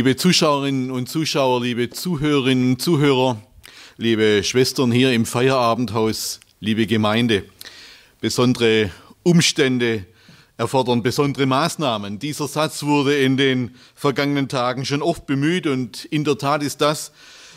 Liebe 0.00 0.16
Zuschauerinnen 0.16 0.90
und 0.90 1.10
Zuschauer, 1.10 1.60
liebe 1.60 1.90
Zuhörerinnen 1.90 2.70
und 2.70 2.80
Zuhörer, 2.80 3.36
liebe 3.98 4.42
Schwestern 4.42 4.90
hier 4.90 5.12
im 5.12 5.26
Feierabendhaus, 5.26 6.40
liebe 6.58 6.86
Gemeinde, 6.86 7.44
besondere 8.18 8.90
Umstände 9.24 10.06
erfordern 10.56 11.02
besondere 11.02 11.44
Maßnahmen. 11.44 12.18
Dieser 12.18 12.48
Satz 12.48 12.82
wurde 12.82 13.18
in 13.18 13.36
den 13.36 13.74
vergangenen 13.94 14.48
Tagen 14.48 14.86
schon 14.86 15.02
oft 15.02 15.26
bemüht 15.26 15.66
und 15.66 16.06
in 16.06 16.24
der 16.24 16.38
Tat 16.38 16.62
ist 16.62 16.80
das, 16.80 17.12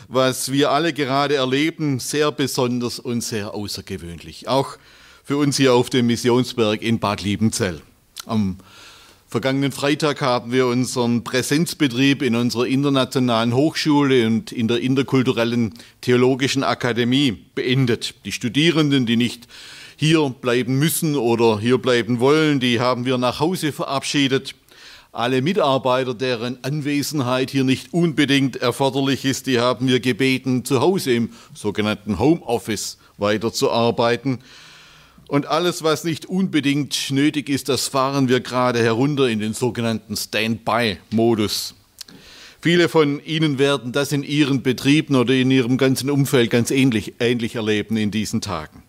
was 0.08 0.52
wir 0.52 0.70
alle 0.70 0.92
gerade 0.92 1.36
erleben, 1.36 1.98
sehr 1.98 2.30
besonders 2.30 2.98
und 2.98 3.22
sehr 3.22 3.54
außergewöhnlich. 3.54 4.48
Auch 4.48 4.76
für 5.24 5.38
uns 5.38 5.56
hier 5.56 5.72
auf 5.72 5.88
dem 5.88 6.08
Missionsberg 6.08 6.82
in 6.82 6.98
Bad 6.98 7.22
Liebenzell. 7.22 7.80
Am 8.26 8.58
Vergangenen 9.34 9.72
Freitag 9.72 10.20
haben 10.20 10.52
wir 10.52 10.68
unseren 10.68 11.24
Präsenzbetrieb 11.24 12.22
in 12.22 12.36
unserer 12.36 12.68
internationalen 12.68 13.52
Hochschule 13.52 14.28
und 14.28 14.52
in 14.52 14.68
der 14.68 14.78
interkulturellen 14.78 15.74
theologischen 16.02 16.62
Akademie 16.62 17.32
beendet. 17.56 18.14
Die 18.24 18.30
Studierenden, 18.30 19.06
die 19.06 19.16
nicht 19.16 19.48
hier 19.96 20.32
bleiben 20.40 20.78
müssen 20.78 21.16
oder 21.16 21.58
hier 21.58 21.78
bleiben 21.78 22.20
wollen, 22.20 22.60
die 22.60 22.78
haben 22.78 23.06
wir 23.06 23.18
nach 23.18 23.40
Hause 23.40 23.72
verabschiedet. 23.72 24.54
Alle 25.10 25.42
Mitarbeiter, 25.42 26.14
deren 26.14 26.62
Anwesenheit 26.62 27.50
hier 27.50 27.64
nicht 27.64 27.92
unbedingt 27.92 28.54
erforderlich 28.54 29.24
ist, 29.24 29.48
die 29.48 29.58
haben 29.58 29.88
wir 29.88 29.98
gebeten, 29.98 30.64
zu 30.64 30.80
Hause 30.80 31.12
im 31.12 31.30
sogenannten 31.54 32.20
Homeoffice 32.20 32.98
weiterzuarbeiten. 33.18 34.38
Und 35.26 35.46
alles, 35.46 35.82
was 35.82 36.04
nicht 36.04 36.26
unbedingt 36.26 37.10
nötig 37.10 37.48
ist, 37.48 37.68
das 37.68 37.88
fahren 37.88 38.28
wir 38.28 38.40
gerade 38.40 38.82
herunter 38.82 39.28
in 39.28 39.38
den 39.38 39.54
sogenannten 39.54 40.16
Standby-Modus. 40.16 41.74
Viele 42.60 42.88
von 42.88 43.22
Ihnen 43.24 43.58
werden 43.58 43.92
das 43.92 44.12
in 44.12 44.22
Ihren 44.22 44.62
Betrieben 44.62 45.16
oder 45.16 45.34
in 45.34 45.50
Ihrem 45.50 45.76
ganzen 45.76 46.10
Umfeld 46.10 46.50
ganz 46.50 46.70
ähnlich, 46.70 47.14
ähnlich 47.20 47.56
erleben 47.56 47.96
in 47.96 48.10
diesen 48.10 48.40
Tagen. 48.40 48.82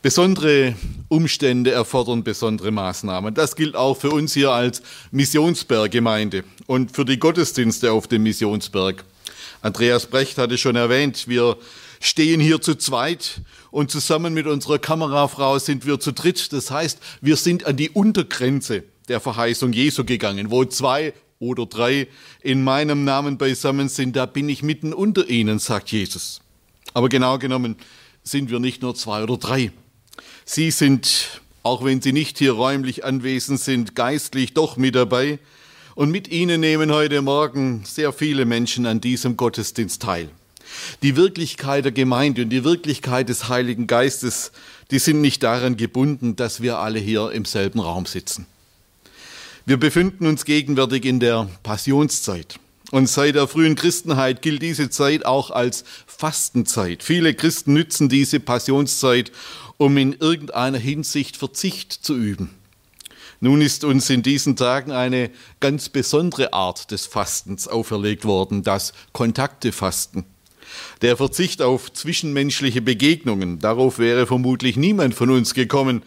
Besondere 0.00 0.76
Umstände 1.08 1.72
erfordern 1.72 2.22
besondere 2.22 2.70
Maßnahmen. 2.70 3.34
Das 3.34 3.56
gilt 3.56 3.74
auch 3.74 3.94
für 3.94 4.10
uns 4.10 4.32
hier 4.32 4.52
als 4.52 4.82
Missionsberggemeinde 5.10 6.44
und 6.66 6.94
für 6.94 7.04
die 7.04 7.18
Gottesdienste 7.18 7.90
auf 7.90 8.06
dem 8.06 8.22
Missionsberg. 8.22 9.04
Andreas 9.60 10.06
Brecht 10.06 10.38
hatte 10.38 10.56
schon 10.56 10.76
erwähnt, 10.76 11.26
wir 11.26 11.56
stehen 12.00 12.40
hier 12.40 12.60
zu 12.60 12.74
zweit 12.74 13.42
und 13.70 13.90
zusammen 13.90 14.34
mit 14.34 14.46
unserer 14.46 14.78
Kamerafrau 14.78 15.58
sind 15.58 15.86
wir 15.86 16.00
zu 16.00 16.12
dritt. 16.12 16.52
Das 16.52 16.70
heißt, 16.70 16.98
wir 17.20 17.36
sind 17.36 17.66
an 17.66 17.76
die 17.76 17.90
Untergrenze 17.90 18.84
der 19.08 19.20
Verheißung 19.20 19.72
Jesu 19.72 20.04
gegangen, 20.04 20.50
wo 20.50 20.64
zwei 20.64 21.14
oder 21.38 21.66
drei 21.66 22.08
in 22.42 22.64
meinem 22.64 23.04
Namen 23.04 23.38
beisammen 23.38 23.88
sind, 23.88 24.16
da 24.16 24.26
bin 24.26 24.48
ich 24.48 24.62
mitten 24.62 24.92
unter 24.92 25.28
ihnen, 25.28 25.58
sagt 25.58 25.90
Jesus. 25.90 26.40
Aber 26.94 27.08
genau 27.08 27.38
genommen 27.38 27.76
sind 28.22 28.50
wir 28.50 28.58
nicht 28.58 28.82
nur 28.82 28.94
zwei 28.94 29.22
oder 29.22 29.36
drei. 29.36 29.70
Sie 30.44 30.70
sind, 30.70 31.40
auch 31.62 31.84
wenn 31.84 32.02
sie 32.02 32.12
nicht 32.12 32.38
hier 32.38 32.52
räumlich 32.52 33.04
anwesend 33.04 33.60
sind, 33.60 33.94
geistlich 33.94 34.54
doch 34.54 34.76
mit 34.76 34.94
dabei. 34.94 35.38
Und 35.94 36.10
mit 36.10 36.28
ihnen 36.28 36.60
nehmen 36.60 36.92
heute 36.92 37.22
Morgen 37.22 37.82
sehr 37.84 38.12
viele 38.12 38.44
Menschen 38.44 38.86
an 38.86 39.00
diesem 39.00 39.36
Gottesdienst 39.36 40.02
teil. 40.02 40.30
Die 41.02 41.16
Wirklichkeit 41.16 41.84
der 41.84 41.92
Gemeinde 41.92 42.42
und 42.42 42.50
die 42.50 42.64
Wirklichkeit 42.64 43.28
des 43.28 43.48
Heiligen 43.48 43.86
Geistes, 43.86 44.52
die 44.90 44.98
sind 44.98 45.20
nicht 45.20 45.42
daran 45.42 45.76
gebunden, 45.76 46.36
dass 46.36 46.60
wir 46.60 46.78
alle 46.78 46.98
hier 46.98 47.32
im 47.32 47.44
selben 47.44 47.80
Raum 47.80 48.06
sitzen. 48.06 48.46
Wir 49.66 49.76
befinden 49.76 50.26
uns 50.26 50.44
gegenwärtig 50.44 51.04
in 51.04 51.20
der 51.20 51.48
Passionszeit. 51.62 52.58
Und 52.90 53.06
seit 53.06 53.34
der 53.34 53.46
frühen 53.46 53.74
Christenheit 53.74 54.40
gilt 54.40 54.62
diese 54.62 54.88
Zeit 54.88 55.26
auch 55.26 55.50
als 55.50 55.84
Fastenzeit. 56.06 57.02
Viele 57.02 57.34
Christen 57.34 57.74
nützen 57.74 58.08
diese 58.08 58.40
Passionszeit, 58.40 59.30
um 59.76 59.96
in 59.98 60.14
irgendeiner 60.14 60.78
Hinsicht 60.78 61.36
Verzicht 61.36 61.92
zu 61.92 62.16
üben. 62.16 62.54
Nun 63.40 63.60
ist 63.60 63.84
uns 63.84 64.10
in 64.10 64.22
diesen 64.22 64.56
Tagen 64.56 64.90
eine 64.90 65.30
ganz 65.60 65.90
besondere 65.90 66.52
Art 66.52 66.90
des 66.90 67.06
Fastens 67.06 67.68
auferlegt 67.68 68.24
worden, 68.24 68.62
das 68.62 68.92
Kontaktefasten. 69.12 70.24
Der 71.02 71.16
Verzicht 71.16 71.62
auf 71.62 71.92
zwischenmenschliche 71.92 72.82
Begegnungen, 72.82 73.58
darauf 73.58 73.98
wäre 73.98 74.26
vermutlich 74.26 74.76
niemand 74.76 75.14
von 75.14 75.30
uns 75.30 75.54
gekommen. 75.54 76.02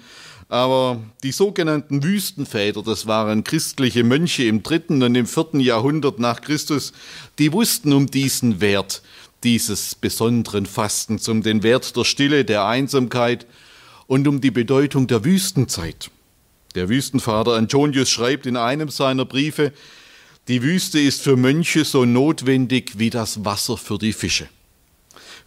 Aber 0.49 0.99
die 1.23 1.31
sogenannten 1.31 2.03
Wüstenväter, 2.03 2.83
das 2.83 3.07
waren 3.07 3.45
christliche 3.45 4.03
Mönche 4.03 4.43
im 4.43 4.63
dritten 4.63 5.01
und 5.01 5.15
im 5.15 5.25
vierten 5.25 5.61
Jahrhundert 5.61 6.19
nach 6.19 6.41
Christus, 6.41 6.91
die 7.39 7.53
wussten 7.53 7.93
um 7.93 8.07
diesen 8.07 8.59
Wert 8.59 9.01
dieses 9.43 9.95
besonderen 9.95 10.65
Fastens, 10.65 11.27
um 11.27 11.41
den 11.41 11.63
Wert 11.63 11.95
der 11.95 12.03
Stille, 12.03 12.45
der 12.45 12.65
Einsamkeit 12.65 13.45
und 14.07 14.27
um 14.27 14.41
die 14.41 14.51
Bedeutung 14.51 15.07
der 15.07 15.23
Wüstenzeit. 15.23 16.11
Der 16.75 16.89
Wüstenvater 16.89 17.53
Antonius 17.53 18.09
schreibt 18.09 18.45
in 18.45 18.57
einem 18.57 18.89
seiner 18.89 19.25
Briefe, 19.25 19.73
die 20.47 20.63
Wüste 20.63 20.99
ist 20.99 21.21
für 21.21 21.37
Mönche 21.37 21.85
so 21.85 22.05
notwendig 22.05 22.97
wie 22.97 23.09
das 23.09 23.45
Wasser 23.45 23.77
für 23.77 23.97
die 23.97 24.13
Fische. 24.13 24.47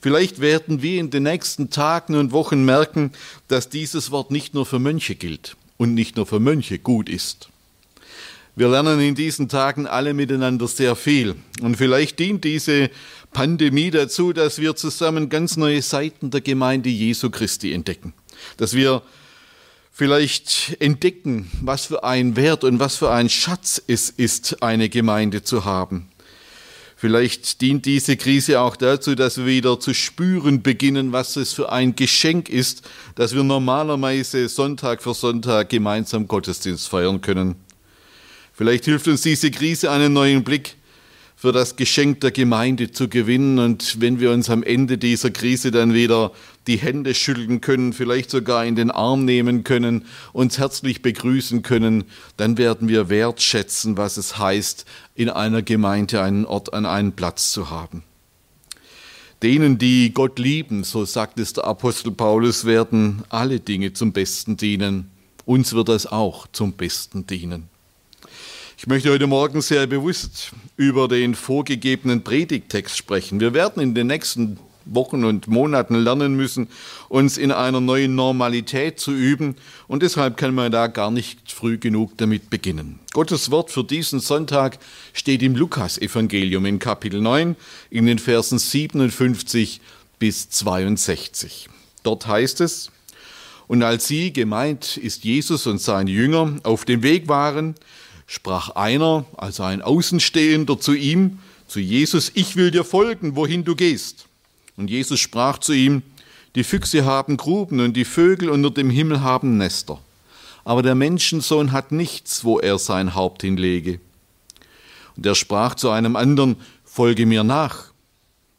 Vielleicht 0.01 0.41
werden 0.41 0.83
wir 0.83 1.01
in 1.01 1.11
den 1.11 1.23
nächsten 1.23 1.71
Tagen 1.71 2.15
und 2.15 2.33
Wochen 2.33 2.65
merken, 2.65 3.13
dass 3.49 3.71
dieses 3.71 4.11
Wort 4.11 4.31
nicht 4.31 4.55
nur 4.55 4.67
für 4.67 4.79
Mönche 4.79 5.15
gilt 5.15 5.57
und 5.79 5.95
nicht 5.95 6.17
nur 6.17 6.27
für 6.27 6.41
Mönche 6.41 6.79
gut 6.79 7.09
ist. 7.09 7.49
Wir 8.57 8.69
lernen 8.69 9.01
in 9.01 9.17
diesen 9.17 9.49
Tagen 9.49 9.87
alle 9.87 10.15
miteinander 10.15 10.69
sehr 10.69 10.95
viel. 10.95 11.35
Und 11.61 11.77
vielleicht 11.77 12.21
dient 12.21 12.45
diese 12.45 12.89
Pandemie 13.33 13.91
dazu, 13.91 14.33
dass 14.33 14.61
wir 14.61 14.77
zusammen 14.77 15.29
ganz 15.29 15.57
neue 15.57 15.83
Seiten 15.83 16.31
der 16.31 16.41
Gemeinde 16.41 16.89
Jesu 16.89 17.31
Christi 17.31 17.73
entdecken. 17.73 18.13
Dass 18.59 18.75
wir 18.75 19.03
vielleicht 19.97 20.77
entdecken, 20.81 21.49
was 21.63 21.87
für 21.87 22.03
ein 22.03 22.35
Wert 22.35 22.65
und 22.65 22.81
was 22.81 22.97
für 22.97 23.13
ein 23.13 23.29
Schatz 23.29 23.81
es 23.87 24.11
ist, 24.11 24.61
eine 24.61 24.89
Gemeinde 24.89 25.45
zu 25.45 25.65
haben. 25.65 26.09
Vielleicht 26.97 27.61
dient 27.61 27.87
diese 27.87 28.17
Krise 28.17 28.61
auch 28.61 28.75
dazu, 28.75 29.15
dass 29.15 29.37
wir 29.37 29.47
wieder 29.47 29.79
zu 29.79 29.95
spüren 29.95 30.63
beginnen, 30.63 31.13
was 31.13 31.37
es 31.37 31.53
für 31.53 31.71
ein 31.71 31.95
Geschenk 31.95 32.49
ist, 32.49 32.83
dass 33.15 33.37
wir 33.37 33.45
normalerweise 33.45 34.49
Sonntag 34.49 35.01
für 35.01 35.15
Sonntag 35.15 35.69
gemeinsam 35.69 36.27
Gottesdienst 36.27 36.89
feiern 36.89 37.21
können. 37.21 37.55
Vielleicht 38.53 38.87
hilft 38.87 39.07
uns 39.07 39.21
diese 39.21 39.51
Krise 39.53 39.93
einen 39.93 40.13
neuen 40.13 40.43
Blick 40.43 40.75
für 41.45 41.53
das 41.53 41.77
Geschenk 41.77 42.23
der 42.23 42.31
Gemeinde 42.31 42.91
zu 42.91 43.07
gewinnen. 43.07 43.59
Und 43.59 44.01
wenn 44.01 44.19
wir 44.19 44.31
uns 44.31 44.49
am 44.49 44.63
Ende 44.63 44.97
dieser 44.97 45.31
Krise 45.31 45.71
dann 45.71 45.93
wieder 45.93 46.33
die 46.67 46.79
Hände 46.79 47.15
schütteln 47.15 47.61
können, 47.61 47.93
vielleicht 47.93 48.31
sogar 48.31 48.65
in 48.65 48.77
den 48.77 48.91
Arm 48.91 49.27
nehmen 49.27 49.63
können, 49.63 50.07
uns 50.33 50.57
herzlich 50.57 51.03
begrüßen 51.03 51.61
können, 51.61 52.05
dann 52.39 52.57
werden 52.57 52.89
wir 52.89 53.11
wertschätzen, 53.11 53.99
was 53.99 54.17
es 54.17 54.39
heißt, 54.39 54.87
in 55.15 55.29
einer 55.29 55.61
Gemeinde 55.61 56.23
einen 56.23 56.47
Ort 56.47 56.73
an 56.73 56.87
einen 56.87 57.13
Platz 57.13 57.53
zu 57.53 57.69
haben. 57.69 58.05
Denen, 59.43 59.77
die 59.77 60.15
Gott 60.15 60.39
lieben, 60.39 60.83
so 60.83 61.05
sagt 61.05 61.39
es 61.39 61.53
der 61.53 61.65
Apostel 61.65 62.13
Paulus, 62.13 62.65
werden 62.65 63.23
alle 63.29 63.61
Dinge 63.61 63.93
zum 63.93 64.15
Besten 64.15 64.57
dienen. 64.57 65.11
Uns 65.45 65.75
wird 65.75 65.91
das 65.91 66.07
auch 66.07 66.47
zum 66.53 66.73
Besten 66.73 67.27
dienen. 67.27 67.74
Ich 68.85 68.89
möchte 68.89 69.11
heute 69.11 69.27
Morgen 69.27 69.63
sehr 69.63 69.87
bewusst 69.87 70.53
über 70.77 71.09
den 71.09 71.35
vorgegebenen 71.35 72.23
Predigtext 72.23 72.99
sprechen. 72.99 73.41
Wir 73.41 73.55
werden 73.55 73.83
in 73.83 73.95
den 73.95 74.09
nächsten 74.09 74.59
Wochen 74.85 75.25
und 75.25 75.49
Monaten 75.49 75.95
lernen 75.95 76.37
müssen, 76.37 76.69
uns 77.09 77.39
in 77.39 77.51
einer 77.51 77.81
neuen 77.81 78.15
Normalität 78.15 79.01
zu 79.01 79.13
üben. 79.13 79.57
Und 79.89 80.03
deshalb 80.03 80.37
kann 80.37 80.55
man 80.55 80.71
da 80.71 80.89
gar 80.89 81.11
nicht 81.11 81.51
früh 81.51 81.79
genug 81.79 82.19
damit 82.19 82.51
beginnen. 82.51 82.99
Gottes 83.15 83.51
Wort 83.51 83.71
für 83.71 83.85
diesen 83.85 84.21
Sonntag 84.21 84.79
steht 85.15 85.43
im 85.43 85.57
Lukas-Evangelium 85.57 86.67
in 86.67 86.79
Kapitel 86.79 87.23
9 87.23 87.57
in 87.89 88.05
den 88.05 88.19
Versen 88.19 88.59
57 88.59 89.81
bis 90.19 90.51
62. 90.51 91.71
Dort 92.03 92.27
heißt 92.27 92.61
es, 92.61 92.91
und 93.67 93.83
als 93.83 94.07
sie, 94.07 94.31
gemeint 94.31 94.99
ist 94.99 95.25
Jesus 95.25 95.67
und 95.67 95.81
seine 95.81 96.11
Jünger, 96.11 96.59
auf 96.65 96.85
dem 96.85 97.03
Weg 97.03 97.29
waren, 97.29 97.77
sprach 98.27 98.71
einer, 98.71 99.25
also 99.37 99.63
ein 99.63 99.83
Außenstehender, 99.83 100.81
zu 100.81 100.95
ihm, 100.95 101.39
zu 101.67 101.81
Jesus, 101.81 102.31
ich 102.35 102.57
will 102.57 102.71
dir 102.71 102.85
folgen, 102.85 103.37
wohin 103.37 103.65
du 103.65 103.75
gehst. 103.75 104.27
Und 104.77 104.91
Jesus 104.91 105.21
sprach 105.21 105.59
zu 105.59 105.73
ihm, 105.73 106.03
die 106.55 106.65
Füchse 106.65 107.05
haben 107.05 107.37
Gruben 107.37 107.81
und 107.81 107.95
die 107.95 108.05
Vögel 108.05 108.49
unter 108.49 108.71
dem 108.71 108.91
Himmel 108.91 109.23
haben 109.23 109.57
Nester. 109.57 109.99
Aber 110.65 110.83
der 110.83 110.95
Menschensohn 110.95 111.73
hat 111.73 111.93
nichts, 111.93 112.45
wo 112.45 112.59
er 112.59 112.79
sein 112.79 113.15
Haupt 113.15 113.43
hinlege. 113.43 114.01
Und 115.17 115.27
er 115.27 115.35
sprach 115.35 115.75
zu 115.75 115.91
einem 115.91 116.17
anderen, 116.17 116.57
folge 116.85 117.27
mir 117.27 117.45
nach. 117.45 117.93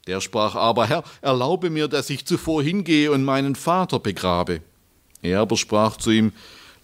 Der 0.08 0.22
sprach 0.22 0.56
aber, 0.56 0.88
Herr, 0.88 1.04
erlaube 1.22 1.70
mir, 1.70 1.88
dass 1.88 2.10
ich 2.10 2.26
zuvor 2.26 2.62
hingehe 2.62 3.12
und 3.12 3.24
meinen 3.24 3.56
Vater 3.56 4.00
begrabe. 4.00 4.62
Er 5.22 5.40
aber 5.40 5.58
sprach 5.58 5.98
zu 5.98 6.12
ihm, 6.12 6.32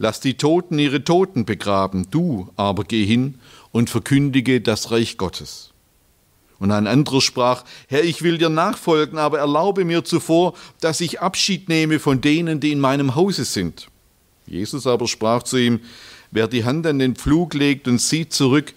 lass 0.02 0.20
die 0.20 0.34
Toten 0.34 0.80
ihre 0.80 1.04
Toten 1.04 1.46
begraben, 1.46 2.08
du 2.10 2.50
aber 2.56 2.84
geh 2.84 3.06
hin 3.06 3.36
und 3.72 3.92
verkündige 3.92 4.60
das 4.60 4.90
Reich 4.90 5.18
Gottes. 5.18 5.70
Und 6.58 6.72
ein 6.72 6.88
anderer 6.88 7.22
sprach, 7.22 7.64
Herr, 7.88 8.04
ich 8.04 8.24
will 8.24 8.40
dir 8.40 8.50
nachfolgen, 8.50 9.20
aber 9.20 9.40
erlaube 9.40 9.86
mir 9.86 10.04
zuvor, 10.04 10.54
dass 10.80 11.02
ich 11.02 11.22
Abschied 11.22 11.70
nehme 11.70 12.00
von 12.00 12.20
denen, 12.20 12.60
die 12.60 12.72
in 12.72 12.80
meinem 12.80 13.16
Hause 13.16 13.46
sind. 13.46 13.90
Jesus 14.48 14.88
aber 14.88 15.08
sprach 15.08 15.44
zu 15.44 15.58
ihm, 15.58 15.80
wer 16.32 16.48
die 16.48 16.66
Hand 16.66 16.86
an 16.88 16.98
den 16.98 17.16
Pflug 17.16 17.54
legt 17.54 17.88
und 17.88 18.02
sieht 18.02 18.34
zurück, 18.34 18.74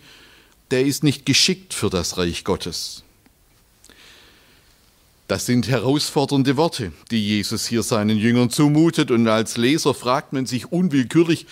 der 0.71 0.85
ist 0.85 1.05
nicht 1.05 1.25
geschickt 1.25 1.73
für 1.73 1.89
das 1.89 2.19
Reich 2.19 2.45
Gottes. 2.45 3.03
Das 5.27 5.47
sind 5.47 5.69
herausfordernde 5.69 6.59
Worte, 6.59 6.93
die 7.11 7.27
Jesus 7.27 7.67
hier 7.67 7.83
seinen 7.83 8.19
Jüngern 8.19 8.51
zumutet, 8.51 9.11
und 9.11 9.27
als 9.27 9.57
Leser 9.57 9.95
fragt 9.95 10.35
man 10.35 10.45
sich 10.45 10.71
unwillkürlich, 10.71 11.47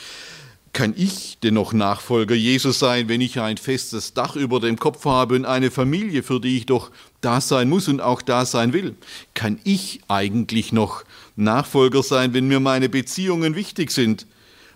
kann 0.74 0.94
ich 0.96 1.38
denn 1.42 1.54
noch 1.54 1.72
Nachfolger 1.72 2.34
Jesus 2.34 2.78
sein, 2.78 3.08
wenn 3.08 3.20
ich 3.20 3.40
ein 3.40 3.56
festes 3.56 4.14
Dach 4.14 4.36
über 4.36 4.60
dem 4.60 4.78
Kopf 4.78 5.04
habe 5.04 5.36
und 5.36 5.44
eine 5.44 5.70
Familie, 5.70 6.22
für 6.22 6.40
die 6.40 6.58
ich 6.58 6.66
doch 6.66 6.90
da 7.20 7.40
sein 7.40 7.68
muss 7.68 7.88
und 7.88 8.00
auch 8.00 8.22
da 8.22 8.44
sein 8.44 8.72
will? 8.72 8.94
Kann 9.34 9.58
ich 9.64 10.00
eigentlich 10.08 10.72
noch 10.72 11.04
Nachfolger 11.36 12.02
sein, 12.02 12.34
wenn 12.34 12.48
mir 12.48 12.60
meine 12.60 12.88
Beziehungen 12.88 13.54
wichtig 13.54 13.90
sind? 13.90 14.26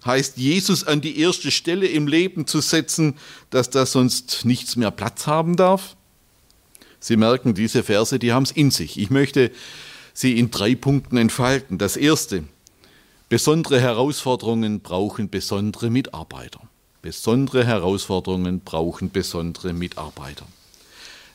Heißt 0.04 0.36
Jesus 0.36 0.84
an 0.84 1.00
die 1.00 1.18
erste 1.18 1.50
Stelle 1.50 1.86
im 1.86 2.06
Leben 2.06 2.46
zu 2.46 2.60
setzen, 2.60 3.14
dass 3.50 3.70
da 3.70 3.86
sonst 3.86 4.44
nichts 4.44 4.76
mehr 4.76 4.90
Platz 4.90 5.26
haben 5.26 5.56
darf? 5.56 5.95
Sie 7.00 7.16
merken, 7.16 7.54
diese 7.54 7.82
Verse, 7.82 8.18
die 8.18 8.32
haben 8.32 8.44
es 8.44 8.52
in 8.52 8.70
sich. 8.70 8.98
Ich 8.98 9.10
möchte 9.10 9.50
sie 10.12 10.38
in 10.38 10.50
drei 10.50 10.74
Punkten 10.74 11.16
entfalten. 11.16 11.78
Das 11.78 11.96
erste, 11.96 12.44
besondere 13.28 13.80
Herausforderungen 13.80 14.80
brauchen 14.80 15.30
besondere 15.30 15.90
Mitarbeiter. 15.90 16.60
Besondere 17.02 17.64
Herausforderungen 17.64 18.60
brauchen 18.60 19.10
besondere 19.10 19.72
Mitarbeiter. 19.72 20.46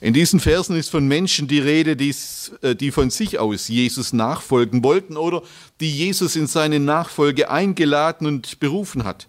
In 0.01 0.15
diesen 0.15 0.39
Versen 0.39 0.75
ist 0.75 0.89
von 0.89 1.07
Menschen 1.07 1.47
die 1.47 1.59
Rede, 1.59 1.91
äh, 1.91 2.75
die 2.75 2.91
von 2.91 3.11
sich 3.11 3.37
aus 3.37 3.67
Jesus 3.67 4.13
nachfolgen 4.13 4.83
wollten 4.83 5.15
oder 5.15 5.43
die 5.79 5.95
Jesus 5.95 6.35
in 6.35 6.47
seine 6.47 6.79
Nachfolge 6.79 7.51
eingeladen 7.51 8.25
und 8.25 8.59
berufen 8.59 9.03
hat. 9.03 9.27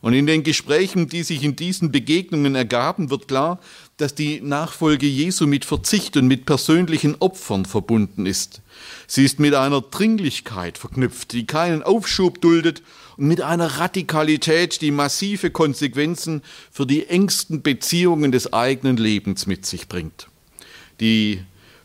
Und 0.00 0.14
in 0.14 0.26
den 0.26 0.42
Gesprächen, 0.42 1.08
die 1.08 1.22
sich 1.22 1.44
in 1.44 1.56
diesen 1.56 1.92
Begegnungen 1.92 2.56
ergaben, 2.56 3.10
wird 3.10 3.28
klar, 3.28 3.60
dass 3.98 4.14
die 4.14 4.40
Nachfolge 4.40 5.06
Jesu 5.06 5.46
mit 5.46 5.64
Verzicht 5.64 6.16
und 6.16 6.28
mit 6.28 6.46
persönlichen 6.46 7.16
Opfern 7.18 7.64
verbunden 7.64 8.26
ist. 8.26 8.62
Sie 9.08 9.24
ist 9.24 9.40
mit 9.40 9.54
einer 9.54 9.80
Dringlichkeit 9.80 10.78
verknüpft, 10.78 11.32
die 11.32 11.46
keinen 11.46 11.82
Aufschub 11.82 12.40
duldet 12.40 12.82
und 13.16 13.26
mit 13.26 13.40
einer 13.40 13.66
Radikalität, 13.66 14.80
die 14.80 14.92
massive 14.92 15.50
Konsequenzen 15.50 16.42
für 16.70 16.86
die 16.86 17.08
engsten 17.08 17.62
Beziehungen 17.62 18.30
des 18.30 18.52
eigenen 18.52 18.96
Lebens 18.96 19.46
mit 19.46 19.66
sich 19.66 19.88
bringt. 19.88 20.28
Die 21.00 21.42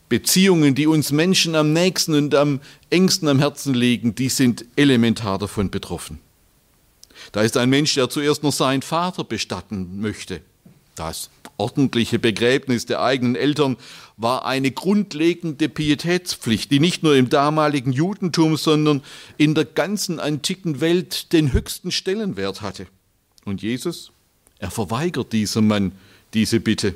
Beziehungen, 0.08 0.76
die 0.76 0.86
uns 0.86 1.10
Menschen 1.10 1.56
am 1.56 1.72
nächsten 1.72 2.14
und 2.14 2.34
am 2.36 2.60
engsten 2.90 3.26
am 3.26 3.40
Herzen 3.40 3.74
liegen, 3.74 4.14
die 4.14 4.28
sind 4.28 4.64
elementar 4.76 5.38
davon 5.38 5.70
betroffen. 5.70 6.20
Da 7.32 7.42
ist 7.42 7.56
ein 7.56 7.70
Mensch, 7.70 7.94
der 7.94 8.08
zuerst 8.08 8.44
noch 8.44 8.52
seinen 8.52 8.82
Vater 8.82 9.24
bestatten 9.24 10.00
möchte. 10.00 10.40
Das 10.94 11.30
ordentliche 11.56 12.18
Begräbnis 12.18 12.86
der 12.86 13.00
eigenen 13.02 13.36
Eltern 13.36 13.76
war 14.16 14.44
eine 14.44 14.70
grundlegende 14.70 15.68
Pietätspflicht, 15.68 16.70
die 16.70 16.80
nicht 16.80 17.02
nur 17.02 17.16
im 17.16 17.28
damaligen 17.28 17.92
Judentum, 17.92 18.56
sondern 18.56 19.02
in 19.36 19.54
der 19.54 19.64
ganzen 19.64 20.20
antiken 20.20 20.80
Welt 20.80 21.32
den 21.32 21.52
höchsten 21.52 21.90
Stellenwert 21.90 22.62
hatte. 22.62 22.86
Und 23.44 23.62
Jesus, 23.62 24.12
er 24.58 24.70
verweigert 24.70 25.32
diesem 25.32 25.66
Mann 25.66 25.92
diese 26.32 26.60
Bitte. 26.60 26.94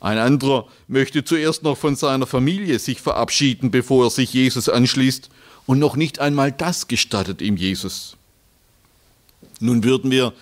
Ein 0.00 0.18
anderer 0.18 0.68
möchte 0.88 1.24
zuerst 1.24 1.62
noch 1.62 1.78
von 1.78 1.96
seiner 1.96 2.26
Familie 2.26 2.78
sich 2.78 3.00
verabschieden, 3.00 3.70
bevor 3.70 4.06
er 4.06 4.10
sich 4.10 4.32
Jesus 4.32 4.68
anschließt, 4.68 5.30
und 5.66 5.80
noch 5.80 5.96
nicht 5.96 6.20
einmal 6.20 6.52
das 6.52 6.86
gestattet 6.86 7.42
ihm 7.42 7.56
Jesus. 7.56 8.16
Nun 9.58 9.82
würden 9.82 10.12
wir 10.12 10.32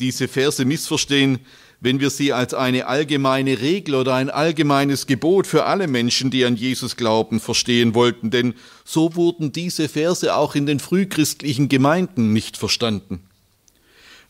diese 0.00 0.28
Verse 0.28 0.62
missverstehen, 0.64 1.38
wenn 1.80 2.00
wir 2.00 2.10
sie 2.10 2.32
als 2.32 2.54
eine 2.54 2.86
allgemeine 2.86 3.60
Regel 3.60 3.94
oder 3.94 4.14
ein 4.14 4.30
allgemeines 4.30 5.06
Gebot 5.06 5.46
für 5.46 5.64
alle 5.64 5.88
Menschen, 5.88 6.30
die 6.30 6.44
an 6.44 6.56
Jesus 6.56 6.96
glauben, 6.96 7.40
verstehen 7.40 7.94
wollten, 7.94 8.30
denn 8.30 8.54
so 8.84 9.14
wurden 9.14 9.52
diese 9.52 9.88
Verse 9.88 10.34
auch 10.34 10.54
in 10.54 10.66
den 10.66 10.80
frühchristlichen 10.80 11.68
Gemeinden 11.68 12.32
nicht 12.32 12.56
verstanden. 12.56 13.20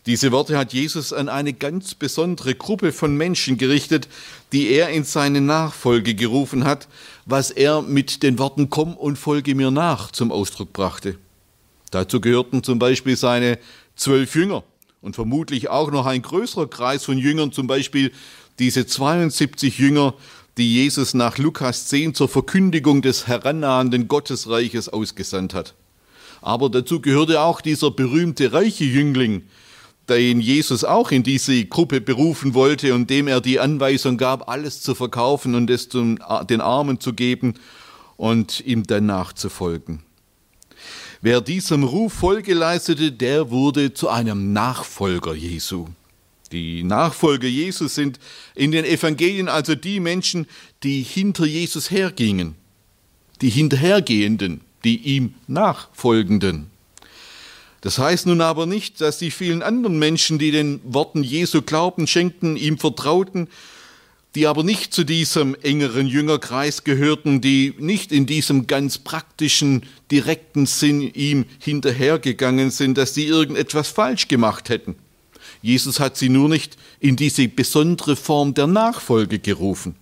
Diese 0.05 0.31
Worte 0.31 0.57
hat 0.57 0.71
Jesus 0.71 1.11
an 1.11 1.27
eine 1.27 1.51
ganz 1.51 1.93
besondere 1.93 2.55
Gruppe 2.55 2.93
von 2.93 3.17
Menschen 3.17 3.57
gerichtet, 3.57 4.07
die 4.53 4.69
er 4.69 4.89
in 4.89 5.03
seine 5.03 5.41
Nachfolge 5.41 6.15
gerufen 6.15 6.63
hat, 6.63 6.87
was 7.25 7.51
er 7.51 7.81
mit 7.81 8.23
den 8.23 8.39
Worten 8.39 8.69
Komm 8.69 8.95
und 8.95 9.17
folge 9.17 9.53
mir 9.53 9.69
nach 9.69 10.11
zum 10.11 10.31
Ausdruck 10.31 10.71
brachte. 10.71 11.17
Dazu 11.91 12.21
gehörten 12.21 12.63
zum 12.63 12.79
Beispiel 12.79 13.17
seine 13.17 13.59
zwölf 13.97 14.33
Jünger 14.35 14.63
und 15.07 15.15
vermutlich 15.15 15.69
auch 15.69 15.89
noch 15.89 16.05
ein 16.05 16.21
größerer 16.21 16.67
Kreis 16.67 17.05
von 17.05 17.17
Jüngern, 17.17 17.53
zum 17.53 17.65
Beispiel 17.65 18.11
diese 18.59 18.85
72 18.85 19.79
Jünger, 19.79 20.13
die 20.57 20.75
Jesus 20.75 21.13
nach 21.13 21.37
Lukas 21.37 21.87
10 21.87 22.13
zur 22.13 22.27
Verkündigung 22.27 23.01
des 23.01 23.25
herannahenden 23.25 24.09
Gottesreiches 24.09 24.89
ausgesandt 24.89 25.53
hat. 25.53 25.75
Aber 26.41 26.69
dazu 26.69 26.99
gehörte 26.99 27.39
auch 27.39 27.61
dieser 27.61 27.89
berühmte 27.89 28.51
reiche 28.51 28.83
Jüngling, 28.83 29.43
den 30.09 30.41
Jesus 30.41 30.83
auch 30.83 31.11
in 31.11 31.23
diese 31.23 31.63
Gruppe 31.63 32.01
berufen 32.01 32.53
wollte 32.53 32.93
und 32.93 33.09
dem 33.09 33.29
er 33.29 33.39
die 33.39 33.61
Anweisung 33.61 34.17
gab, 34.17 34.49
alles 34.49 34.81
zu 34.81 34.93
verkaufen 34.93 35.55
und 35.55 35.69
es 35.69 35.87
den 35.87 36.19
Armen 36.61 36.99
zu 36.99 37.13
geben 37.13 37.53
und 38.17 38.59
ihm 38.59 38.83
dann 38.85 39.05
nachzufolgen. 39.05 40.03
Wer 41.21 41.41
diesem 41.41 41.83
Ruf 41.83 42.13
Folge 42.13 42.53
leistete, 42.53 43.11
der 43.11 43.49
wurde 43.49 43.93
zu 43.93 44.07
einem 44.09 44.53
Nachfolger 44.53 45.33
Jesu. 45.33 45.87
Die 46.51 46.83
Nachfolger 46.83 47.47
Jesus 47.47 47.95
sind 47.95 48.19
in 48.53 48.71
den 48.71 48.85
Evangelien 48.85 49.49
also 49.49 49.73
die 49.73 49.99
Menschen, 49.99 50.47
die 50.83 51.01
hinter 51.01 51.45
Jesus 51.45 51.89
hergingen, 51.89 52.55
die 53.41 53.49
Hinterhergehenden, 53.49 54.61
die 54.83 54.97
ihm 54.97 55.33
Nachfolgenden. 55.47 56.67
Das 57.81 57.97
heißt 57.97 58.27
nun 58.27 58.41
aber 58.41 58.65
nicht, 58.65 59.01
dass 59.01 59.17
die 59.17 59.31
vielen 59.31 59.63
anderen 59.63 59.97
Menschen, 59.97 60.37
die 60.37 60.51
den 60.51 60.81
Worten 60.83 61.23
Jesu 61.23 61.63
Glauben 61.63 62.05
schenkten, 62.05 62.57
ihm 62.57 62.77
vertrauten, 62.77 63.49
die 64.37 64.45
aber 64.45 64.61
nicht 64.61 64.93
zu 64.93 65.03
diesem 65.03 65.55
engeren 65.63 66.05
Jüngerkreis 66.05 66.83
gehörten, 66.83 67.41
die 67.41 67.73
nicht 67.79 68.11
in 68.11 68.27
diesem 68.27 68.67
ganz 68.67 68.99
praktischen, 68.99 69.81
direkten 70.11 70.67
Sinn 70.67 71.01
ihm 71.01 71.45
hinterhergegangen 71.57 72.69
sind, 72.69 72.99
dass 72.99 73.15
sie 73.15 73.25
irgendetwas 73.25 73.87
falsch 73.87 74.27
gemacht 74.27 74.69
hätten. 74.69 74.95
Jesus 75.63 75.99
hat 75.99 76.17
sie 76.17 76.29
nur 76.29 76.49
nicht 76.49 76.77
in 76.99 77.15
diese 77.15 77.47
besondere 77.47 78.15
Form 78.15 78.53
der 78.53 78.67
Nachfolge 78.67 79.39
gerufen. 79.39 79.95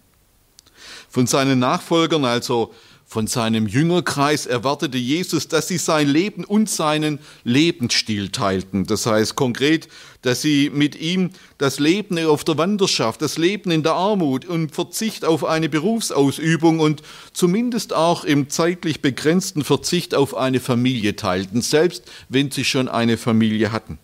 Von 1.08 1.28
seinen 1.28 1.60
Nachfolgern, 1.60 2.26
also 2.26 2.74
von 3.08 3.28
seinem 3.28 3.68
Jüngerkreis 3.68 4.46
erwartete 4.48 4.98
Jesus, 4.98 5.48
dass 5.48 5.68
sie 5.68 5.78
sein 5.78 6.08
Leben 6.08 6.44
und 6.44 6.70
seinen 6.70 7.20
Lebensstil 7.44 8.30
teilten. 8.30 8.86
Das 8.88 9.06
heißt 9.06 9.36
konkret, 9.36 9.88
dass 10.24 10.42
sie 10.42 10.72
mit 10.74 11.00
ihm 11.00 11.30
das 11.60 11.80
Leben 11.80 12.18
auf 12.26 12.44
der 12.44 12.58
Wanderschaft, 12.58 13.22
das 13.22 13.38
Leben 13.38 13.70
in 13.70 13.84
der 13.84 13.94
Armut 13.94 14.46
und 14.46 14.74
Verzicht 14.74 15.24
auf 15.24 15.46
eine 15.46 15.70
Berufsausübung 15.70 16.80
und 16.80 17.04
zumindest 17.32 17.94
auch 17.94 18.24
im 18.26 18.50
zeitlich 18.50 19.02
begrenzten 19.02 19.64
Verzicht 19.64 20.16
auf 20.16 20.36
eine 20.36 20.60
Familie 20.60 21.16
teilten, 21.16 21.62
selbst 21.62 22.04
wenn 22.28 22.50
sie 22.50 22.66
schon 22.66 22.90
eine 22.90 23.18
Familie 23.18 23.72
hatten. 23.72 24.00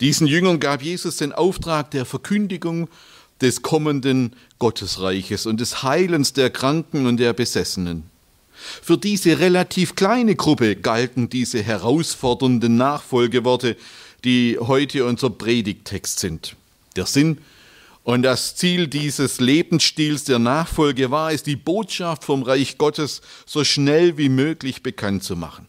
Diesen 0.00 0.26
Jüngern 0.26 0.60
gab 0.60 0.82
Jesus 0.82 1.16
den 1.16 1.32
Auftrag 1.32 1.90
der 1.92 2.04
Verkündigung 2.04 2.88
des 3.42 3.62
kommenden 3.62 4.34
Gottesreiches 4.58 5.46
und 5.46 5.60
des 5.60 5.82
Heilens 5.82 6.32
der 6.32 6.50
Kranken 6.50 7.06
und 7.06 7.18
der 7.18 7.32
Besessenen. 7.32 8.04
Für 8.54 8.96
diese 8.96 9.40
relativ 9.40 9.96
kleine 9.96 10.36
Gruppe 10.36 10.76
galten 10.76 11.28
diese 11.28 11.62
herausfordernden 11.62 12.76
Nachfolgeworte, 12.76 13.76
die 14.24 14.56
heute 14.60 15.04
unser 15.04 15.30
Predigtext 15.30 16.20
sind. 16.20 16.56
Der 16.96 17.06
Sinn 17.06 17.38
und 18.04 18.22
das 18.22 18.56
Ziel 18.56 18.86
dieses 18.86 19.40
Lebensstils 19.40 20.24
der 20.24 20.38
Nachfolge 20.38 21.10
war 21.10 21.32
es, 21.32 21.42
die 21.42 21.56
Botschaft 21.56 22.24
vom 22.24 22.42
Reich 22.42 22.78
Gottes 22.78 23.20
so 23.46 23.64
schnell 23.64 24.16
wie 24.18 24.28
möglich 24.28 24.82
bekannt 24.82 25.24
zu 25.24 25.36
machen. 25.36 25.66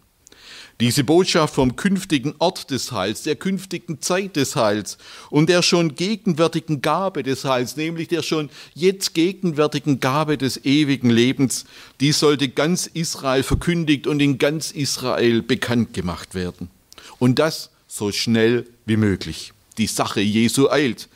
Diese 0.83 1.05
Botschaft 1.05 1.55
vom 1.55 1.77
künftigen 1.77 2.35
Ort 2.39 2.69
des 2.69 2.91
Heils, 2.91 3.23
der 3.23 3.37
künftigen 3.37 4.01
Zeit 4.01 4.35
des 4.35 4.57
Heils 4.57 4.97
und 5.29 5.47
der 5.47 5.61
schon 5.61 5.95
gegenwärtigen 5.95 6.81
Gabe 6.81 7.23
des 7.23 7.45
Heils, 7.45 7.77
nämlich 7.77 8.09
der 8.09 8.21
schon 8.21 8.49
jetzt 8.73 9.13
gegenwärtigen 9.13 10.01
Gabe 10.01 10.37
des 10.37 10.65
ewigen 10.65 11.09
Lebens, 11.09 11.63
die 12.01 12.11
sollte 12.11 12.49
ganz 12.49 12.85
Israel 12.85 13.43
verkündigt 13.43 14.07
und 14.07 14.21
in 14.21 14.39
ganz 14.39 14.71
Israel 14.71 15.41
bekannt 15.41 15.93
gemacht 15.93 16.35
werden. 16.35 16.69
Und 17.17 17.39
das 17.39 17.69
so 17.87 18.11
schnell 18.11 18.67
wie 18.85 18.97
möglich. 18.97 19.53
Die 19.77 19.87
Sache 19.87 20.19
Jesu 20.19 20.67
eilt. 20.69 21.07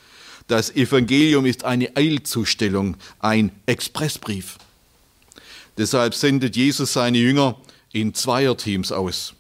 Das 0.48 0.74
Evangelium 0.74 1.46
ist 1.46 1.66
eine 1.66 1.94
Eilzustellung, 1.98 2.96
ein 3.20 3.52
Expressbrief. 3.66 4.60
Deshalb 5.78 6.16
sendet 6.16 6.56
Jesus 6.56 6.94
seine 6.94 7.18
Jünger 7.18 7.60
in 7.92 8.14
Zweierteams 8.14 8.94
aus. 8.94 9.34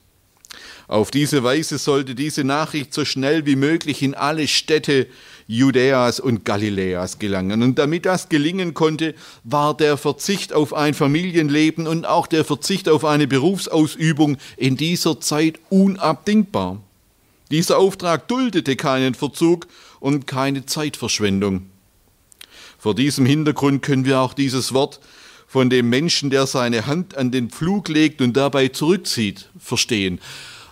Auf 0.88 1.12
diese 1.12 1.44
Weise 1.44 1.78
sollte 1.78 2.16
diese 2.16 2.44
Nachricht 2.44 2.94
so 2.94 3.06
schnell 3.06 3.46
wie 3.46 3.56
möglich 3.56 4.02
in 4.02 4.16
alle 4.16 4.48
Städte 4.48 5.08
Judäas 5.48 6.20
und 6.20 6.44
Galiläas 6.44 7.20
gelangen. 7.20 7.64
Und 7.64 7.80
damit 7.80 8.06
das 8.06 8.30
gelingen 8.30 8.74
konnte, 8.74 9.16
war 9.44 9.76
der 9.76 9.98
Verzicht 9.98 10.52
auf 10.54 10.74
ein 10.74 10.94
Familienleben 10.94 11.88
und 11.88 12.06
auch 12.06 12.28
der 12.28 12.44
Verzicht 12.44 12.90
auf 12.90 13.06
eine 13.06 13.28
Berufsausübung 13.28 14.38
in 14.58 14.76
dieser 14.76 15.20
Zeit 15.22 15.60
unabdingbar. 15.70 16.82
Dieser 17.50 17.78
Auftrag 17.78 18.28
duldete 18.28 18.76
keinen 18.76 19.14
Verzug 19.14 19.68
und 20.02 20.28
keine 20.28 20.66
Zeitverschwendung. 20.66 21.70
Vor 22.78 22.94
diesem 22.94 23.26
Hintergrund 23.26 23.82
können 23.82 24.06
wir 24.06 24.20
auch 24.20 24.34
dieses 24.34 24.74
Wort 24.74 25.00
von 25.48 25.70
dem 25.70 25.90
Menschen, 25.90 26.30
der 26.30 26.46
seine 26.46 26.88
Hand 26.88 27.16
an 27.16 27.32
den 27.32 27.50
Pflug 27.50 27.88
legt 27.88 28.22
und 28.22 28.36
dabei 28.36 28.68
zurückzieht, 28.68 29.50
verstehen. 29.58 30.20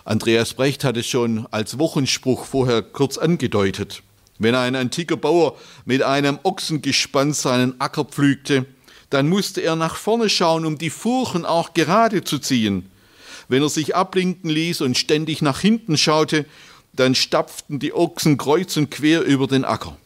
Andreas 0.06 0.54
Brecht 0.54 0.84
hat 0.84 0.96
es 0.96 1.08
schon 1.08 1.48
als 1.50 1.80
Wochenspruch 1.80 2.44
vorher 2.44 2.80
kurz 2.80 3.18
angedeutet. 3.18 4.04
Wenn 4.38 4.54
ein 4.54 4.76
antiker 4.76 5.16
Bauer 5.16 5.56
mit 5.84 6.02
einem 6.02 6.38
Ochsengespann 6.44 7.32
seinen 7.32 7.80
Acker 7.80 8.04
pflügte, 8.04 8.66
dann 9.10 9.28
musste 9.28 9.62
er 9.62 9.74
nach 9.74 9.96
vorne 9.96 10.28
schauen, 10.28 10.64
um 10.64 10.78
die 10.78 10.90
Furchen 10.90 11.44
auch 11.44 11.74
gerade 11.74 12.22
zu 12.22 12.38
ziehen. 12.38 12.88
Wenn 13.48 13.62
er 13.62 13.68
sich 13.68 13.96
ablinken 13.96 14.48
ließ 14.48 14.80
und 14.82 14.96
ständig 14.96 15.42
nach 15.42 15.58
hinten 15.58 15.98
schaute, 15.98 16.46
dann 16.92 17.16
stapften 17.16 17.80
die 17.80 17.92
Ochsen 17.92 18.38
kreuz 18.38 18.76
und 18.76 18.92
quer 18.92 19.22
über 19.22 19.48
den 19.48 19.64
Acker. 19.64 19.96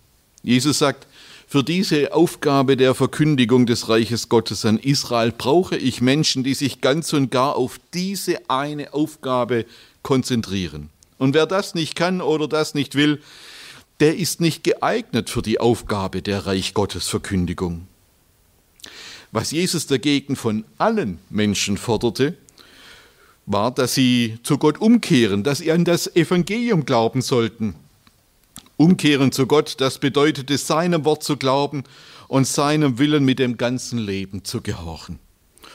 Jesus 0.42 0.78
sagt, 0.78 1.06
für 1.46 1.64
diese 1.64 2.14
Aufgabe 2.14 2.76
der 2.76 2.94
Verkündigung 2.94 3.66
des 3.66 3.88
Reiches 3.88 4.28
Gottes 4.28 4.64
an 4.64 4.78
Israel 4.78 5.32
brauche 5.36 5.76
ich 5.76 6.00
Menschen, 6.00 6.44
die 6.44 6.54
sich 6.54 6.80
ganz 6.80 7.12
und 7.12 7.32
gar 7.32 7.56
auf 7.56 7.80
diese 7.92 8.48
eine 8.48 8.94
Aufgabe 8.94 9.66
konzentrieren. 10.02 10.90
Und 11.18 11.34
wer 11.34 11.46
das 11.46 11.74
nicht 11.74 11.94
kann 11.94 12.20
oder 12.20 12.48
das 12.48 12.74
nicht 12.74 12.94
will, 12.94 13.20
der 14.00 14.16
ist 14.16 14.40
nicht 14.40 14.64
geeignet 14.64 15.28
für 15.28 15.42
die 15.42 15.60
Aufgabe 15.60 16.22
der 16.22 16.46
Reich 16.46 16.72
Gottes 16.74 17.08
Verkündigung. 17.08 17.86
Was 19.30 19.50
Jesus 19.50 19.86
dagegen 19.86 20.34
von 20.34 20.64
allen 20.78 21.18
Menschen 21.28 21.76
forderte, 21.76 22.36
war, 23.46 23.70
dass 23.70 23.94
sie 23.94 24.38
zu 24.42 24.58
Gott 24.58 24.80
umkehren, 24.80 25.44
dass 25.44 25.58
sie 25.58 25.70
an 25.70 25.84
das 25.84 26.14
Evangelium 26.16 26.84
glauben 26.86 27.22
sollten. 27.22 27.74
Umkehren 28.76 29.30
zu 29.30 29.46
Gott, 29.46 29.76
das 29.78 29.98
bedeutete, 29.98 30.56
seinem 30.56 31.04
Wort 31.04 31.22
zu 31.22 31.36
glauben 31.36 31.84
und 32.28 32.46
seinem 32.46 32.98
Willen 32.98 33.24
mit 33.24 33.38
dem 33.38 33.56
ganzen 33.56 33.98
Leben 33.98 34.44
zu 34.44 34.62
gehorchen. 34.62 35.18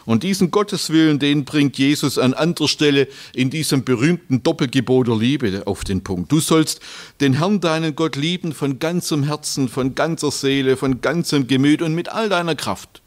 Und 0.05 0.23
diesen 0.23 0.51
Gotteswillen, 0.51 1.17
den 1.17 1.45
bringt 1.45 1.77
Jesus 1.77 2.19
an 2.19 2.33
anderer 2.33 2.67
Stelle 2.67 3.07
in 3.33 3.49
diesem 3.49 3.83
berühmten 3.83 4.43
Doppelgebot 4.43 5.07
der 5.07 5.17
Liebe 5.17 5.63
auf 5.65 5.83
den 5.83 6.03
Punkt. 6.03 6.31
Du 6.31 6.39
sollst 6.39 6.79
den 7.21 7.33
Herrn, 7.33 7.59
deinen 7.59 7.95
Gott, 7.95 8.15
lieben 8.15 8.53
von 8.53 8.77
ganzem 8.77 9.23
Herzen, 9.23 9.67
von 9.67 9.95
ganzer 9.95 10.31
Seele, 10.31 10.77
von 10.77 11.01
ganzem 11.01 11.47
Gemüt 11.47 11.81
und 11.81 11.95
mit 11.95 12.09
all 12.09 12.29
deiner 12.29 12.55
Kraft. 12.55 13.01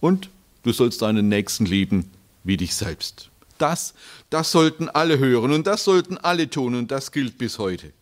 Und 0.00 0.30
du 0.62 0.72
sollst 0.72 1.02
deinen 1.02 1.28
Nächsten 1.28 1.66
lieben 1.66 2.10
wie 2.42 2.56
dich 2.56 2.74
selbst. 2.74 3.30
Das, 3.58 3.92
das 4.30 4.52
sollten 4.52 4.88
alle 4.88 5.18
hören 5.18 5.52
und 5.52 5.66
das 5.66 5.84
sollten 5.84 6.16
alle 6.16 6.48
tun 6.48 6.74
und 6.74 6.90
das 6.90 7.12
gilt 7.12 7.36
bis 7.36 7.58
heute. 7.58 7.92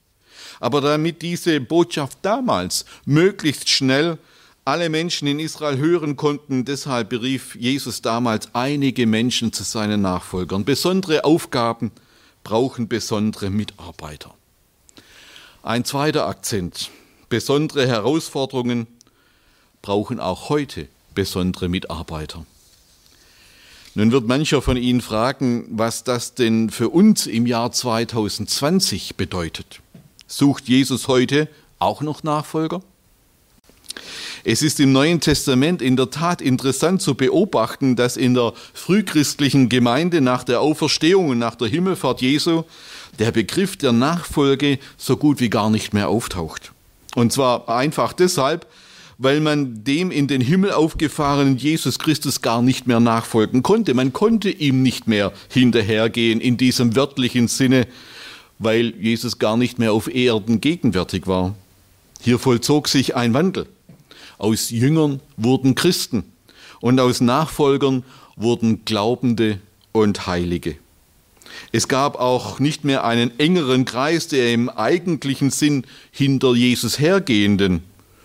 Aber 0.60 0.80
damit 0.80 1.22
diese 1.22 1.60
Botschaft 1.60 2.18
damals 2.22 2.84
möglichst 3.04 3.68
schnell 3.68 4.18
alle 4.66 4.88
Menschen 4.88 5.28
in 5.28 5.38
Israel 5.38 5.78
hören 5.78 6.16
konnten. 6.16 6.64
Deshalb 6.64 7.08
berief 7.08 7.54
Jesus 7.54 8.02
damals 8.02 8.52
einige 8.52 9.06
Menschen 9.06 9.52
zu 9.52 9.62
seinen 9.62 10.02
Nachfolgern. 10.02 10.64
Besondere 10.64 11.24
Aufgaben 11.24 11.92
brauchen 12.42 12.88
besondere 12.88 13.48
Mitarbeiter. 13.48 14.34
Ein 15.62 15.84
zweiter 15.84 16.26
Akzent. 16.26 16.90
Besondere 17.28 17.86
Herausforderungen 17.86 18.88
brauchen 19.82 20.18
auch 20.18 20.48
heute 20.48 20.88
besondere 21.14 21.68
Mitarbeiter. 21.68 22.44
Nun 23.94 24.10
wird 24.10 24.26
mancher 24.26 24.62
von 24.62 24.76
Ihnen 24.76 25.00
fragen, 25.00 25.66
was 25.70 26.02
das 26.02 26.34
denn 26.34 26.70
für 26.70 26.88
uns 26.88 27.28
im 27.28 27.46
Jahr 27.46 27.70
2020 27.70 29.14
bedeutet. 29.14 29.80
Sucht 30.26 30.68
Jesus 30.68 31.06
heute 31.06 31.48
auch 31.78 32.02
noch 32.02 32.24
Nachfolger? 32.24 32.82
Es 34.48 34.62
ist 34.62 34.78
im 34.78 34.92
Neuen 34.92 35.18
Testament 35.18 35.82
in 35.82 35.96
der 35.96 36.10
Tat 36.10 36.40
interessant 36.40 37.02
zu 37.02 37.16
beobachten, 37.16 37.96
dass 37.96 38.16
in 38.16 38.34
der 38.34 38.52
frühchristlichen 38.74 39.68
Gemeinde 39.68 40.20
nach 40.20 40.44
der 40.44 40.60
Auferstehung 40.60 41.30
und 41.30 41.40
nach 41.40 41.56
der 41.56 41.66
Himmelfahrt 41.66 42.22
Jesu 42.22 42.62
der 43.18 43.32
Begriff 43.32 43.76
der 43.76 43.90
Nachfolge 43.90 44.78
so 44.96 45.16
gut 45.16 45.40
wie 45.40 45.50
gar 45.50 45.68
nicht 45.68 45.94
mehr 45.94 46.08
auftaucht. 46.08 46.70
Und 47.16 47.32
zwar 47.32 47.68
einfach 47.68 48.12
deshalb, 48.12 48.68
weil 49.18 49.40
man 49.40 49.82
dem 49.82 50.12
in 50.12 50.28
den 50.28 50.42
Himmel 50.42 50.70
aufgefahrenen 50.70 51.56
Jesus 51.56 51.98
Christus 51.98 52.40
gar 52.40 52.62
nicht 52.62 52.86
mehr 52.86 53.00
nachfolgen 53.00 53.64
konnte. 53.64 53.94
Man 53.94 54.12
konnte 54.12 54.50
ihm 54.50 54.80
nicht 54.80 55.08
mehr 55.08 55.32
hinterhergehen 55.48 56.40
in 56.40 56.56
diesem 56.56 56.94
wörtlichen 56.94 57.48
Sinne, 57.48 57.88
weil 58.60 58.94
Jesus 58.94 59.40
gar 59.40 59.56
nicht 59.56 59.80
mehr 59.80 59.92
auf 59.92 60.06
Erden 60.06 60.60
gegenwärtig 60.60 61.26
war. 61.26 61.56
Hier 62.20 62.38
vollzog 62.38 62.86
sich 62.86 63.16
ein 63.16 63.34
Wandel. 63.34 63.66
Aus 64.38 64.70
Jüngern 64.70 65.20
wurden 65.36 65.74
Christen 65.74 66.24
und 66.80 67.00
aus 67.00 67.20
Nachfolgern 67.20 68.04
wurden 68.36 68.84
Glaubende 68.84 69.60
und 69.92 70.26
Heilige. 70.26 70.76
Es 71.72 71.88
gab 71.88 72.16
auch 72.20 72.58
nicht 72.58 72.84
mehr 72.84 73.04
einen 73.04 73.38
engeren 73.38 73.84
Kreis 73.84 74.28
der 74.28 74.52
im 74.52 74.68
eigentlichen 74.68 75.50
Sinn 75.50 75.84
hinter 76.10 76.54
Jesus 76.54 76.98
hergehenden 76.98 77.82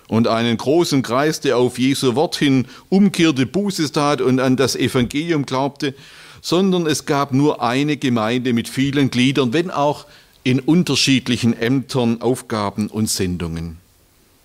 und 0.07 0.27
einen 0.27 0.57
großen 0.57 1.01
Kreis, 1.03 1.39
der 1.39 1.57
auf 1.57 1.79
Jesu 1.79 2.15
Wort 2.15 2.35
hin 2.35 2.67
umkehrte, 2.89 3.45
Buße 3.45 3.91
tat 3.91 4.21
und 4.21 4.39
an 4.39 4.57
das 4.57 4.75
Evangelium 4.75 5.45
glaubte, 5.45 5.95
sondern 6.41 6.87
es 6.87 7.05
gab 7.05 7.33
nur 7.33 7.61
eine 7.61 7.95
Gemeinde 7.97 8.51
mit 8.51 8.67
vielen 8.67 9.11
Gliedern, 9.11 9.53
wenn 9.53 9.71
auch 9.71 10.05
in 10.43 10.59
unterschiedlichen 10.59 11.57
Ämtern, 11.57 12.21
Aufgaben 12.21 12.87
und 12.87 13.09
Sendungen. 13.09 13.80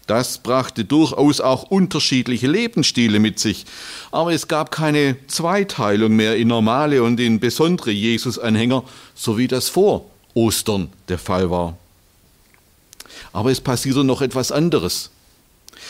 Das 0.07 0.39
brachte 0.39 0.85
durchaus 0.85 1.41
auch 1.41 1.65
unterschiedliche 1.65 2.47
Lebensstile 2.47 3.19
mit 3.19 3.41
sich, 3.41 3.67
aber 4.13 4.33
es 4.33 4.47
gab 4.47 4.71
keine 4.71 5.17
Zweiteilung 5.27 6.15
mehr 6.15 6.37
in 6.37 6.49
normale 6.49 7.03
und 7.03 7.19
in 7.19 7.41
besondere 7.41 7.91
Jesus-Anhänger, 7.91 8.85
so 9.15 9.37
wie 9.37 9.49
das 9.49 9.69
vor 9.69 10.07
Ostern 10.35 10.91
der 11.09 11.19
Fall 11.19 11.51
war. 11.51 11.77
Aber 13.33 13.51
es 13.51 13.61
passierte 13.61 14.05
noch 14.05 14.23
etwas 14.23 14.53
anderes. 14.53 15.11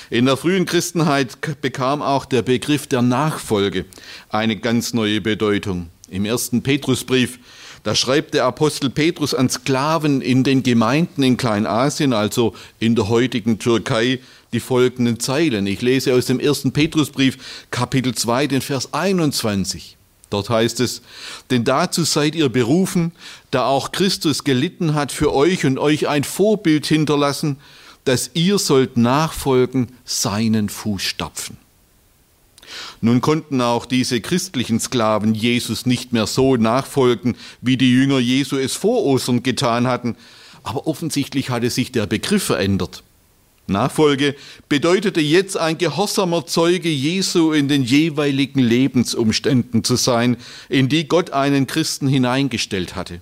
In 0.08 0.24
der 0.24 0.36
frühen 0.36 0.66
Christenheit 0.66 1.38
bekam 1.60 2.00
auch 2.00 2.24
der 2.24 2.42
Begriff 2.42 2.86
der 2.86 3.02
Nachfolge 3.02 3.84
eine 4.30 4.56
ganz 4.56 4.94
neue 4.94 5.20
Bedeutung. 5.20 5.90
Im 6.08 6.24
ersten 6.24 6.62
Petrusbrief 6.62 7.38
da 7.86 7.94
schreibt 7.94 8.34
der 8.34 8.46
Apostel 8.46 8.90
Petrus 8.90 9.32
an 9.32 9.48
Sklaven 9.48 10.20
in 10.20 10.42
den 10.42 10.64
Gemeinden 10.64 11.22
in 11.22 11.36
Kleinasien, 11.36 12.12
also 12.12 12.52
in 12.80 12.96
der 12.96 13.08
heutigen 13.08 13.60
Türkei, 13.60 14.18
die 14.52 14.58
folgenden 14.58 15.20
Zeilen. 15.20 15.68
Ich 15.68 15.82
lese 15.82 16.12
aus 16.12 16.26
dem 16.26 16.40
ersten 16.40 16.72
Petrusbrief, 16.72 17.38
Kapitel 17.70 18.12
2, 18.12 18.48
den 18.48 18.60
Vers 18.60 18.92
21. 18.92 19.96
Dort 20.30 20.50
heißt 20.50 20.80
es, 20.80 21.02
denn 21.50 21.62
dazu 21.62 22.02
seid 22.02 22.34
ihr 22.34 22.48
berufen, 22.48 23.12
da 23.52 23.66
auch 23.66 23.92
Christus 23.92 24.42
gelitten 24.42 24.94
hat 24.94 25.12
für 25.12 25.32
euch 25.32 25.64
und 25.64 25.78
euch 25.78 26.08
ein 26.08 26.24
Vorbild 26.24 26.86
hinterlassen, 26.86 27.56
dass 28.04 28.32
ihr 28.34 28.58
sollt 28.58 28.96
nachfolgen 28.96 29.92
seinen 30.04 30.70
Fußstapfen. 30.70 31.56
Nun 33.00 33.20
konnten 33.20 33.60
auch 33.60 33.86
diese 33.86 34.20
christlichen 34.20 34.80
Sklaven 34.80 35.34
Jesus 35.34 35.86
nicht 35.86 36.12
mehr 36.12 36.26
so 36.26 36.56
nachfolgen, 36.56 37.36
wie 37.60 37.76
die 37.76 37.92
Jünger 37.92 38.18
Jesu 38.18 38.56
es 38.56 38.74
vor 38.74 39.04
Ostern 39.04 39.42
getan 39.42 39.86
hatten. 39.86 40.16
Aber 40.62 40.86
offensichtlich 40.86 41.50
hatte 41.50 41.70
sich 41.70 41.92
der 41.92 42.06
Begriff 42.06 42.44
verändert. 42.44 43.02
Nachfolge 43.68 44.36
bedeutete 44.68 45.20
jetzt 45.20 45.56
ein 45.56 45.78
gehorsamer 45.78 46.46
Zeuge 46.46 46.88
Jesu 46.88 47.52
in 47.52 47.68
den 47.68 47.82
jeweiligen 47.82 48.60
Lebensumständen 48.60 49.82
zu 49.82 49.96
sein, 49.96 50.36
in 50.68 50.88
die 50.88 51.08
Gott 51.08 51.30
einen 51.30 51.66
Christen 51.66 52.06
hineingestellt 52.06 52.94
hatte. 52.94 53.20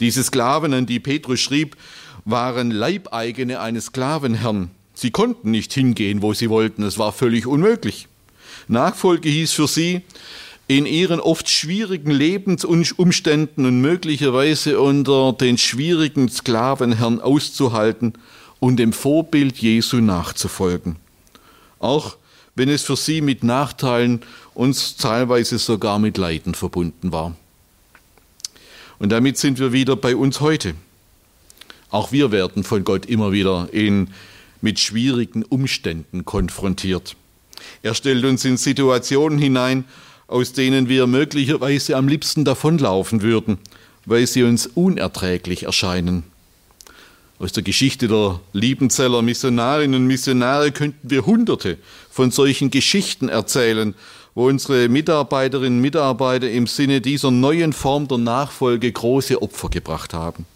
Diese 0.00 0.22
Sklaven, 0.22 0.74
an 0.74 0.86
die 0.86 1.00
Petrus 1.00 1.40
schrieb, 1.40 1.76
waren 2.24 2.70
Leibeigene 2.70 3.60
eines 3.60 3.86
Sklavenherrn. 3.86 4.70
Sie 4.94 5.10
konnten 5.10 5.50
nicht 5.50 5.72
hingehen, 5.72 6.22
wo 6.22 6.34
sie 6.34 6.50
wollten, 6.50 6.82
es 6.82 6.98
war 6.98 7.12
völlig 7.12 7.46
unmöglich. 7.46 8.08
Nachfolge 8.68 9.28
hieß 9.28 9.52
für 9.52 9.66
sie, 9.68 10.02
in 10.68 10.86
ihren 10.86 11.20
oft 11.20 11.48
schwierigen 11.48 12.10
Lebensumständen 12.10 13.66
und 13.66 13.80
möglicherweise 13.80 14.80
unter 14.80 15.32
den 15.32 15.58
schwierigen 15.58 16.28
Sklavenherren 16.28 17.20
auszuhalten 17.20 18.14
und 18.60 18.76
dem 18.76 18.92
Vorbild 18.92 19.58
Jesu 19.58 19.98
nachzufolgen. 19.98 20.96
Auch 21.78 22.16
wenn 22.54 22.68
es 22.68 22.82
für 22.82 22.96
sie 22.96 23.20
mit 23.20 23.42
Nachteilen 23.42 24.20
und 24.54 24.98
teilweise 24.98 25.58
sogar 25.58 25.98
mit 25.98 26.16
Leiden 26.16 26.54
verbunden 26.54 27.12
war. 27.12 27.36
Und 28.98 29.10
damit 29.10 29.36
sind 29.36 29.58
wir 29.58 29.72
wieder 29.72 29.96
bei 29.96 30.14
uns 30.14 30.40
heute. 30.40 30.74
Auch 31.90 32.12
wir 32.12 32.30
werden 32.30 32.62
von 32.62 32.84
Gott 32.84 33.06
immer 33.06 33.32
wieder 33.32 33.68
in, 33.72 34.10
mit 34.60 34.78
schwierigen 34.78 35.42
Umständen 35.42 36.24
konfrontiert. 36.24 37.16
Er 37.82 37.94
stellt 37.94 38.24
uns 38.24 38.44
in 38.44 38.56
Situationen 38.56 39.38
hinein, 39.38 39.84
aus 40.28 40.52
denen 40.52 40.88
wir 40.88 41.06
möglicherweise 41.06 41.96
am 41.96 42.08
liebsten 42.08 42.44
davonlaufen 42.44 43.22
würden, 43.22 43.58
weil 44.06 44.26
sie 44.26 44.42
uns 44.42 44.66
unerträglich 44.66 45.64
erscheinen. 45.64 46.24
Aus 47.38 47.52
der 47.52 47.64
Geschichte 47.64 48.06
der 48.06 48.40
Liebenzeller 48.52 49.20
Missionarinnen 49.20 50.02
und 50.02 50.06
Missionare 50.06 50.70
könnten 50.70 51.10
wir 51.10 51.26
hunderte 51.26 51.76
von 52.08 52.30
solchen 52.30 52.70
Geschichten 52.70 53.28
erzählen, 53.28 53.94
wo 54.34 54.46
unsere 54.46 54.88
Mitarbeiterinnen 54.88 55.78
und 55.78 55.82
Mitarbeiter 55.82 56.48
im 56.48 56.66
Sinne 56.66 57.00
dieser 57.00 57.30
neuen 57.30 57.72
Form 57.72 58.08
der 58.08 58.18
Nachfolge 58.18 58.90
große 58.90 59.42
Opfer 59.42 59.68
gebracht 59.68 60.14
haben. 60.14 60.46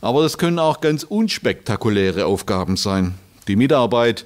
Aber 0.00 0.22
das 0.22 0.38
können 0.38 0.58
auch 0.58 0.80
ganz 0.80 1.04
unspektakuläre 1.04 2.26
Aufgaben 2.26 2.76
sein. 2.76 3.14
Die 3.48 3.56
Mitarbeit 3.56 4.24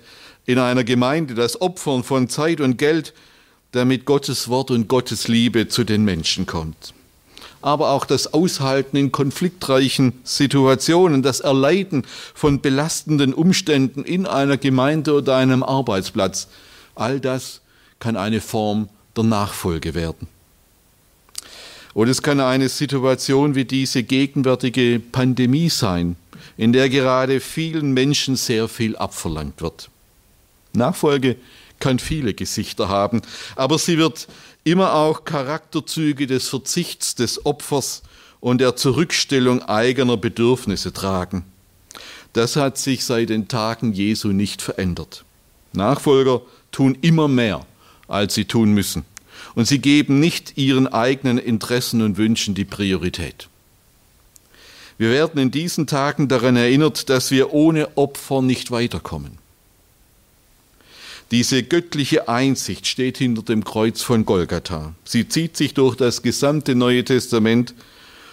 in 0.51 0.59
einer 0.59 0.85
Gemeinde, 0.85 1.35
das 1.35 1.61
Opfern 1.61 2.05
von 2.05 2.29
Zeit 2.29 2.61
und 2.61 2.79
Geld, 2.79 3.15
damit 3.73 4.05
Gottes 4.05 4.49
Wort 4.49 4.71
und 4.71 4.89
Gottes 4.89 5.29
Liebe 5.29 5.69
zu 5.69 5.85
den 5.85 6.05
Menschen 6.05 6.47
kommt 6.47 6.93
aber 7.63 7.91
auch 7.91 8.07
das 8.07 8.33
Aushalten 8.33 8.97
in 8.97 9.13
konfliktreichen 9.13 10.15
Situationen, 10.25 11.23
das 11.23 11.41
Erleiden 11.41 12.05
von 12.35 12.61
belastenden 12.61 13.35
Umständen 13.35 14.05
in 14.05 14.27
einer 14.27 14.57
Gemeinde 14.57 15.15
oder 15.15 15.37
einem 15.37 15.63
Arbeitsplatz. 15.63 16.49
All 16.95 17.21
das 17.21 17.61
kann 17.99 18.17
eine 18.17 18.41
Form 18.41 18.89
der 19.17 19.25
Nachfolge 19.25 19.95
werden. 19.95 20.29
Und 21.93 22.09
es 22.09 22.23
kann 22.23 22.41
eine 22.41 22.69
Situation 22.69 23.55
wie 23.55 23.65
diese 23.65 24.05
gegenwärtige 24.05 25.01
Pandemie 25.01 25.69
sein, 25.69 26.17
in 26.57 26.73
der 26.73 26.89
gerade 26.89 27.41
vielen 27.41 27.93
Menschen 27.93 28.37
sehr 28.37 28.69
viel 28.69 28.97
abverlangt 28.97 29.61
wird. 29.61 29.91
Nachfolge 30.73 31.37
kann 31.79 31.99
viele 31.99 32.35
Gesichter 32.35 32.89
haben, 32.89 33.23
aber 33.57 33.79
sie 33.79 33.99
wird 33.99 34.29
immer 34.65 34.95
auch 34.95 35.25
Charakterzüge 35.25 36.27
des 36.27 36.49
Verzichts, 36.49 37.15
des 37.15 37.47
Opfers 37.47 38.03
und 38.41 38.61
der 38.61 38.77
Zurückstellung 38.77 39.63
eigener 39.63 40.17
Bedürfnisse 40.17 40.93
tragen. 40.93 41.45
Das 42.33 42.57
hat 42.57 42.79
sich 42.79 43.05
seit 43.05 43.31
den 43.31 43.49
Tagen 43.49 43.93
Jesu 43.93 44.29
nicht 44.29 44.63
verändert. 44.63 45.25
Nachfolger 45.73 46.43
tun 46.71 46.97
immer 47.01 47.29
mehr, 47.29 47.67
als 48.09 48.35
sie 48.35 48.45
tun 48.45 48.73
müssen. 48.73 49.05
Und 49.55 49.67
sie 49.67 49.79
geben 49.79 50.21
nicht 50.21 50.57
ihren 50.59 50.87
eigenen 50.87 51.39
Interessen 51.39 52.03
und 52.03 52.19
Wünschen 52.19 52.55
die 52.55 52.65
Priorität. 52.65 53.49
Wir 54.99 55.11
werden 55.11 55.41
in 55.41 55.51
diesen 55.51 55.87
Tagen 55.87 56.29
daran 56.29 56.57
erinnert, 56.57 57.09
dass 57.09 57.31
wir 57.31 57.53
ohne 57.53 57.97
Opfer 57.97 58.43
nicht 58.43 58.71
weiterkommen. 58.71 59.40
Diese 61.31 61.63
göttliche 61.63 62.29
Einsicht 62.29 62.89
steht 62.89 63.19
hinter 63.19 63.43
dem 63.43 63.63
Kreuz 63.63 64.03
von 64.03 64.25
Golgatha. 64.25 64.95
Sie 65.05 65.29
zieht 65.29 65.57
sich 65.57 65.75
durch 65.75 65.95
das 65.95 66.23
gesamte 66.23 66.75
Neue 66.75 67.05
Testament 67.05 67.75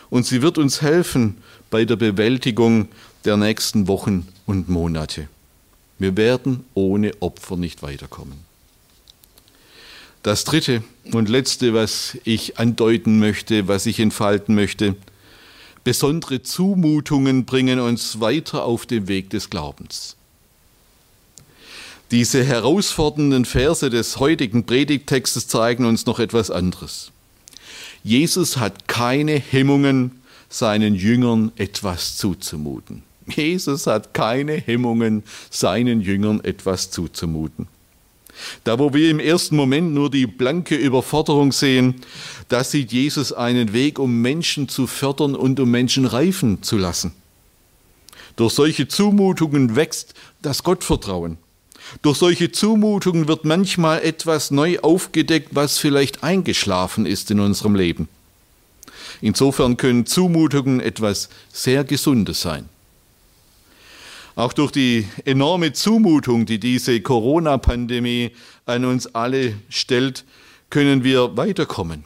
und 0.10 0.26
sie 0.26 0.42
wird 0.42 0.58
uns 0.58 0.82
helfen 0.82 1.38
bei 1.70 1.86
der 1.86 1.96
Bewältigung 1.96 2.88
der 3.24 3.38
nächsten 3.38 3.88
Wochen 3.88 4.28
und 4.48 4.68
Monate. 4.68 5.28
Wir 6.00 6.18
werden 6.18 6.66
ohne 6.74 7.12
Opfer 7.20 7.56
nicht 7.56 7.84
weiterkommen. 7.84 8.40
Das 10.24 10.44
dritte 10.44 10.84
und 11.14 11.30
letzte, 11.30 11.76
was 11.76 12.18
ich 12.24 12.58
andeuten 12.58 13.20
möchte, 13.20 13.68
was 13.68 13.86
ich 13.86 14.00
entfalten 14.00 14.56
möchte, 14.56 14.96
besondere 15.84 16.42
Zumutungen 16.42 17.46
bringen 17.46 17.80
uns 17.80 18.20
weiter 18.20 18.64
auf 18.64 18.88
dem 18.88 19.08
Weg 19.08 19.30
des 19.30 19.52
Glaubens. 19.52 20.18
Diese 22.12 22.44
herausfordernden 22.44 23.44
Verse 23.44 23.90
des 23.90 24.18
heutigen 24.18 24.66
Predigttextes 24.66 25.48
zeigen 25.48 25.86
uns 25.86 26.06
noch 26.06 26.20
etwas 26.20 26.50
anderes. 26.50 27.12
Jesus 28.04 28.58
hat 28.58 28.88
keine 28.88 29.38
Hemmungen, 29.38 30.22
seinen 30.50 30.96
Jüngern 30.96 31.52
etwas 31.58 32.16
zuzumuten. 32.16 33.04
Jesus 33.28 33.88
hat 33.88 34.14
keine 34.14 34.54
Hemmungen, 34.54 35.24
seinen 35.50 36.00
Jüngern 36.00 36.42
etwas 36.46 36.92
zuzumuten. 36.92 37.68
Da 38.64 38.80
wo 38.80 38.94
wir 38.94 39.10
im 39.10 39.20
ersten 39.20 39.58
Moment 39.58 39.94
nur 39.94 40.10
die 40.10 40.28
blanke 40.28 40.76
Überforderung 40.76 41.52
sehen, 41.52 41.96
da 42.48 42.64
sieht 42.64 42.94
Jesus 42.94 43.34
einen 43.34 43.74
Weg, 43.74 44.00
um 44.00 44.22
Menschen 44.22 44.70
zu 44.70 44.88
fördern 44.88 45.36
und 45.36 45.60
um 45.60 45.70
Menschen 45.70 46.06
reifen 46.06 46.64
zu 46.64 46.78
lassen. 46.78 47.12
Durch 48.38 48.54
solche 48.54 48.88
Zumutungen 48.88 49.76
wächst 49.76 50.14
das 50.42 50.64
Gottvertrauen. 50.64 51.38
Durch 52.02 52.18
solche 52.18 52.52
Zumutungen 52.52 53.28
wird 53.28 53.46
manchmal 53.46 54.02
etwas 54.04 54.52
neu 54.52 54.80
aufgedeckt, 54.80 55.50
was 55.54 55.78
vielleicht 55.78 56.24
eingeschlafen 56.24 57.06
ist 57.06 57.32
in 57.32 57.40
unserem 57.40 57.76
Leben. 57.76 58.08
Insofern 59.22 59.78
können 59.78 60.06
Zumutungen 60.06 60.80
etwas 60.80 61.30
sehr 61.52 61.84
Gesundes 61.84 62.42
sein. 62.42 62.70
Auch 64.36 64.54
durch 64.54 64.72
die 64.72 65.08
enorme 65.26 65.74
Zumutung, 65.74 66.46
die 66.46 66.60
diese 66.60 67.02
Corona-Pandemie 67.02 68.32
an 68.68 68.86
uns 68.86 69.08
alle 69.16 69.56
stellt, 69.70 70.26
können 70.70 71.04
wir 71.04 71.38
weiterkommen. 71.38 72.04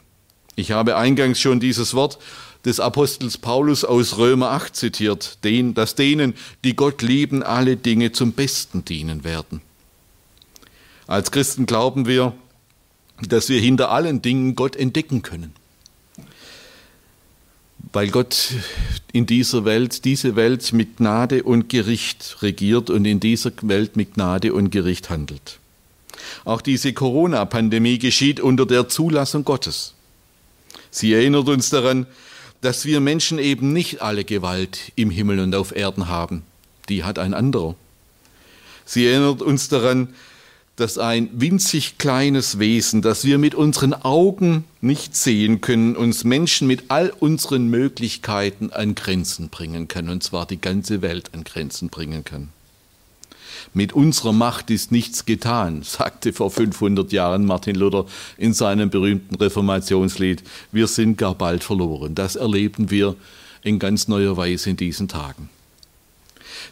Ich 0.56 0.70
habe 0.70 0.96
eingangs 0.96 1.40
schon 1.40 1.60
dieses 1.60 1.92
Wort 1.92 2.18
des 2.64 2.80
Apostels 2.80 3.36
Paulus 3.36 3.84
aus 3.84 4.16
Römer 4.16 4.50
8 4.50 4.74
zitiert, 4.74 5.44
den, 5.44 5.74
dass 5.74 5.94
denen, 5.94 6.34
die 6.64 6.76
Gott 6.76 7.02
lieben, 7.02 7.42
alle 7.42 7.76
Dinge 7.76 8.12
zum 8.12 8.32
Besten 8.32 8.84
dienen 8.84 9.24
werden. 9.24 9.60
Als 11.06 11.30
Christen 11.30 11.66
glauben 11.66 12.06
wir, 12.06 12.34
dass 13.20 13.48
wir 13.48 13.60
hinter 13.60 13.90
allen 13.90 14.22
Dingen 14.22 14.54
Gott 14.54 14.76
entdecken 14.76 15.22
können. 15.22 15.52
Weil 17.92 18.08
Gott 18.08 18.54
in 19.12 19.26
dieser 19.26 19.64
Welt, 19.64 20.04
diese 20.04 20.36
Welt 20.36 20.72
mit 20.72 20.96
Gnade 20.96 21.42
und 21.42 21.68
Gericht 21.68 22.38
regiert 22.40 22.88
und 22.88 23.04
in 23.04 23.20
dieser 23.20 23.52
Welt 23.62 23.96
mit 23.96 24.14
Gnade 24.14 24.54
und 24.54 24.70
Gericht 24.70 25.10
handelt. 25.10 25.58
Auch 26.44 26.60
diese 26.60 26.92
Corona-Pandemie 26.92 27.98
geschieht 27.98 28.40
unter 28.40 28.66
der 28.66 28.88
Zulassung 28.88 29.44
Gottes. 29.44 29.94
Sie 30.90 31.12
erinnert 31.12 31.48
uns 31.48 31.70
daran, 31.70 32.06
dass 32.60 32.84
wir 32.84 33.00
Menschen 33.00 33.38
eben 33.38 33.72
nicht 33.72 34.02
alle 34.02 34.24
Gewalt 34.24 34.92
im 34.94 35.10
Himmel 35.10 35.40
und 35.40 35.54
auf 35.54 35.74
Erden 35.74 36.08
haben. 36.08 36.42
Die 36.88 37.04
hat 37.04 37.18
ein 37.18 37.34
anderer. 37.34 37.74
Sie 38.84 39.06
erinnert 39.06 39.42
uns 39.42 39.68
daran, 39.68 40.08
dass 40.08 40.16
ein 40.98 41.28
winzig 41.32 41.98
kleines 41.98 42.58
Wesen, 42.58 43.02
das 43.02 43.24
wir 43.24 43.38
mit 43.38 43.54
unseren 43.54 43.92
Augen 43.92 44.64
nicht 44.80 45.14
sehen 45.14 45.60
können, 45.60 45.96
uns 45.96 46.24
Menschen 46.24 46.66
mit 46.66 46.84
all 46.88 47.10
unseren 47.10 47.68
Möglichkeiten 47.68 48.72
an 48.72 48.94
Grenzen 48.94 49.48
bringen 49.48 49.86
kann, 49.86 50.08
und 50.08 50.22
zwar 50.22 50.46
die 50.46 50.60
ganze 50.60 51.02
Welt 51.02 51.30
an 51.34 51.44
Grenzen 51.44 51.88
bringen 51.88 52.24
kann. 52.24 52.48
Mit 53.74 53.92
unserer 53.92 54.32
Macht 54.32 54.70
ist 54.70 54.92
nichts 54.92 55.24
getan, 55.24 55.82
sagte 55.84 56.32
vor 56.32 56.50
500 56.50 57.12
Jahren 57.12 57.44
Martin 57.44 57.76
Luther 57.76 58.06
in 58.36 58.54
seinem 58.54 58.90
berühmten 58.90 59.34
Reformationslied. 59.34 60.42
Wir 60.72 60.86
sind 60.86 61.18
gar 61.18 61.34
bald 61.34 61.64
verloren. 61.64 62.14
Das 62.14 62.36
erleben 62.36 62.90
wir 62.90 63.14
in 63.62 63.78
ganz 63.78 64.08
neuer 64.08 64.36
Weise 64.36 64.70
in 64.70 64.76
diesen 64.76 65.08
Tagen. 65.08 65.48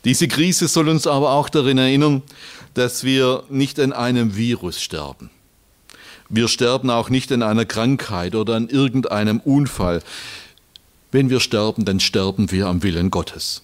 Diese 0.04 0.28
Krise 0.28 0.68
soll 0.68 0.88
uns 0.88 1.06
aber 1.06 1.32
auch 1.32 1.48
darin 1.48 1.78
erinnern, 1.78 2.22
dass 2.74 3.04
wir 3.04 3.44
nicht 3.48 3.80
an 3.80 3.92
einem 3.92 4.36
Virus 4.36 4.80
sterben. 4.80 5.30
Wir 6.28 6.46
sterben 6.46 6.90
auch 6.90 7.10
nicht 7.10 7.32
an 7.32 7.42
einer 7.42 7.64
Krankheit 7.64 8.34
oder 8.34 8.54
an 8.54 8.68
irgendeinem 8.68 9.40
Unfall. 9.40 10.02
Wenn 11.10 11.28
wir 11.28 11.40
sterben, 11.40 11.84
dann 11.84 11.98
sterben 11.98 12.52
wir 12.52 12.68
am 12.68 12.84
Willen 12.84 13.10
Gottes. 13.10 13.62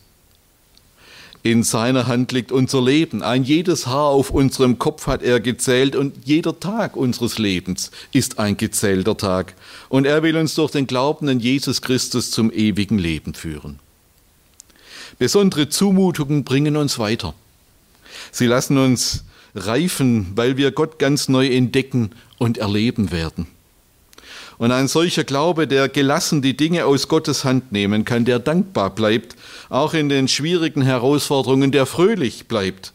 In 1.45 1.63
seiner 1.63 2.09
Hand 2.09 2.33
liegt 2.33 2.51
unser 2.51 2.83
Leben. 2.83 3.23
Ein 3.23 3.45
jedes 3.45 3.87
Haar 3.87 4.07
auf 4.07 4.31
unserem 4.31 4.81
Kopf 4.81 5.07
hat 5.07 5.23
er 5.23 5.39
gezählt 5.39 5.95
und 5.95 6.27
jeder 6.27 6.59
Tag 6.59 6.97
unseres 6.97 7.39
Lebens 7.39 7.93
ist 8.11 8.41
ein 8.41 8.57
gezählter 8.57 9.17
Tag. 9.17 9.55
Und 9.89 10.07
er 10.07 10.25
will 10.25 10.37
uns 10.37 10.57
durch 10.57 10.73
den 10.73 10.89
Glauben 10.89 11.29
an 11.29 11.39
Jesus 11.39 11.83
Christus 11.83 12.33
zum 12.33 12.51
ewigen 12.51 12.99
Leben 12.99 13.35
führen. 13.35 13.79
Besondere 15.21 15.69
Zumutungen 15.69 16.43
bringen 16.43 16.77
uns 16.77 16.99
weiter. 16.99 17.33
Sie 18.37 18.47
lassen 18.47 18.77
uns 18.77 19.25
reifen, 19.55 20.33
weil 20.35 20.59
wir 20.59 20.71
Gott 20.71 20.99
ganz 20.99 21.31
neu 21.31 21.49
entdecken 21.49 22.11
und 22.37 22.59
erleben 22.59 23.11
werden. 23.11 23.47
Und 24.59 24.73
ein 24.73 24.89
solcher 24.89 25.25
Glaube, 25.25 25.67
der 25.67 25.89
gelassen 25.89 26.43
die 26.43 26.55
Dinge 26.55 26.85
aus 26.85 27.09
Gottes 27.09 27.47
Hand 27.47 27.73
nehmen 27.73 28.05
kann, 28.05 28.27
der 28.27 28.39
dankbar 28.39 28.91
bleibt, 28.91 29.37
auch 29.71 29.95
in 29.95 30.11
den 30.11 30.29
schwierigen 30.29 30.83
Herausforderungen, 30.83 31.73
der 31.73 31.87
fröhlich 31.87 32.47
bleibt, 32.47 32.93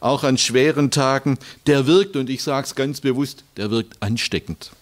auch 0.00 0.24
an 0.24 0.36
schweren 0.36 0.90
Tagen, 0.90 1.38
der 1.68 1.86
wirkt, 1.86 2.16
und 2.16 2.28
ich 2.28 2.42
sage 2.42 2.66
es 2.66 2.74
ganz 2.74 3.00
bewusst, 3.00 3.44
der 3.56 3.70
wirkt 3.70 4.02
ansteckend. 4.02 4.72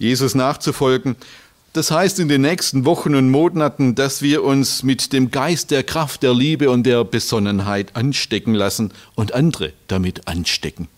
Jesus 0.00 0.34
nachzufolgen, 0.34 1.14
das 1.76 1.90
heißt 1.90 2.18
in 2.20 2.28
den 2.28 2.40
nächsten 2.40 2.86
Wochen 2.86 3.14
und 3.14 3.30
Monaten, 3.30 3.94
dass 3.94 4.22
wir 4.22 4.42
uns 4.42 4.82
mit 4.82 5.12
dem 5.12 5.30
Geist 5.30 5.70
der 5.70 5.82
Kraft, 5.82 6.22
der 6.22 6.32
Liebe 6.32 6.70
und 6.70 6.84
der 6.84 7.04
Besonnenheit 7.04 7.94
anstecken 7.94 8.54
lassen 8.54 8.92
und 9.14 9.34
andere 9.34 9.74
damit 9.86 10.26
anstecken. 10.26 10.88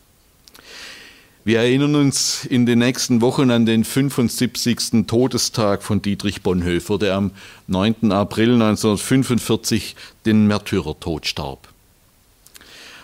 Wir 1.44 1.60
erinnern 1.60 1.96
uns 1.96 2.44
in 2.44 2.64
den 2.64 2.78
nächsten 2.78 3.20
Wochen 3.22 3.50
an 3.50 3.66
den 3.66 3.82
75. 3.82 5.06
Todestag 5.06 5.82
von 5.82 6.00
Dietrich 6.00 6.42
Bonhoeffer, 6.42 6.98
der 6.98 7.14
am 7.16 7.32
9. 7.66 8.12
April 8.12 8.52
1945 8.52 9.96
den 10.26 10.46
Märtyrertod 10.46 11.26
starb. 11.26 11.68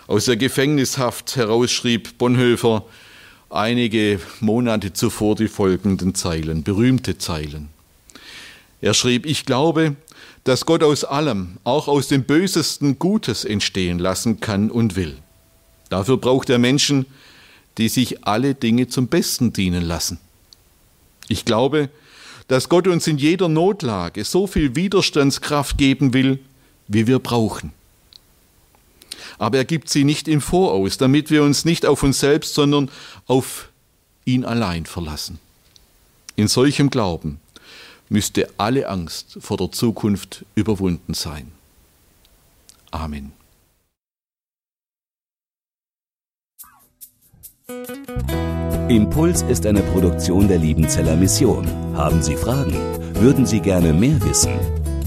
Aus 0.07 0.25
der 0.25 0.37
Gefängnishaft 0.37 1.35
heraus 1.35 1.71
schrieb 1.71 2.17
Bonhoeffer 2.19 2.85
einige 3.55 4.19
Monate 4.39 4.93
zuvor 4.93 5.35
die 5.35 5.47
folgenden 5.47 6.15
Zeilen, 6.15 6.63
berühmte 6.63 7.17
Zeilen. 7.17 7.69
Er 8.81 8.93
schrieb, 8.93 9.25
ich 9.25 9.45
glaube, 9.45 9.95
dass 10.43 10.65
Gott 10.65 10.83
aus 10.83 11.03
allem, 11.03 11.57
auch 11.63 11.87
aus 11.87 12.07
dem 12.07 12.23
Bösesten 12.23 12.99
Gutes 12.99 13.45
entstehen 13.45 13.99
lassen 13.99 14.39
kann 14.39 14.69
und 14.69 14.95
will. 14.95 15.17
Dafür 15.89 16.17
braucht 16.17 16.49
er 16.49 16.59
Menschen, 16.59 17.05
die 17.77 17.89
sich 17.89 18.25
alle 18.25 18.53
Dinge 18.53 18.87
zum 18.87 19.07
Besten 19.07 19.53
dienen 19.53 19.83
lassen. 19.83 20.19
Ich 21.27 21.45
glaube, 21.45 21.89
dass 22.47 22.69
Gott 22.69 22.87
uns 22.87 23.07
in 23.07 23.17
jeder 23.17 23.49
Notlage 23.49 24.23
so 24.23 24.47
viel 24.47 24.75
Widerstandskraft 24.75 25.77
geben 25.77 26.13
will, 26.13 26.39
wie 26.87 27.07
wir 27.07 27.19
brauchen. 27.19 27.73
Aber 29.37 29.57
er 29.57 29.65
gibt 29.65 29.89
sie 29.89 30.03
nicht 30.03 30.27
im 30.27 30.41
Voraus, 30.41 30.97
damit 30.97 31.29
wir 31.29 31.43
uns 31.43 31.65
nicht 31.65 31.85
auf 31.85 32.03
uns 32.03 32.19
selbst, 32.19 32.53
sondern 32.53 32.89
auf 33.27 33.69
ihn 34.25 34.45
allein 34.45 34.85
verlassen. 34.85 35.39
In 36.35 36.47
solchem 36.47 36.89
Glauben 36.89 37.39
müsste 38.09 38.49
alle 38.57 38.87
Angst 38.87 39.37
vor 39.39 39.57
der 39.57 39.71
Zukunft 39.71 40.45
überwunden 40.55 41.13
sein. 41.13 41.51
Amen. 42.91 43.33
Impuls 48.89 49.41
ist 49.41 49.65
eine 49.65 49.81
Produktion 49.81 50.47
der 50.47 50.59
Liebenzeller 50.59 51.15
Mission. 51.15 51.67
Haben 51.95 52.21
Sie 52.21 52.35
Fragen? 52.35 52.73
Würden 53.15 53.47
Sie 53.47 53.59
gerne 53.59 53.91
mehr 53.91 54.21
wissen? 54.23 54.74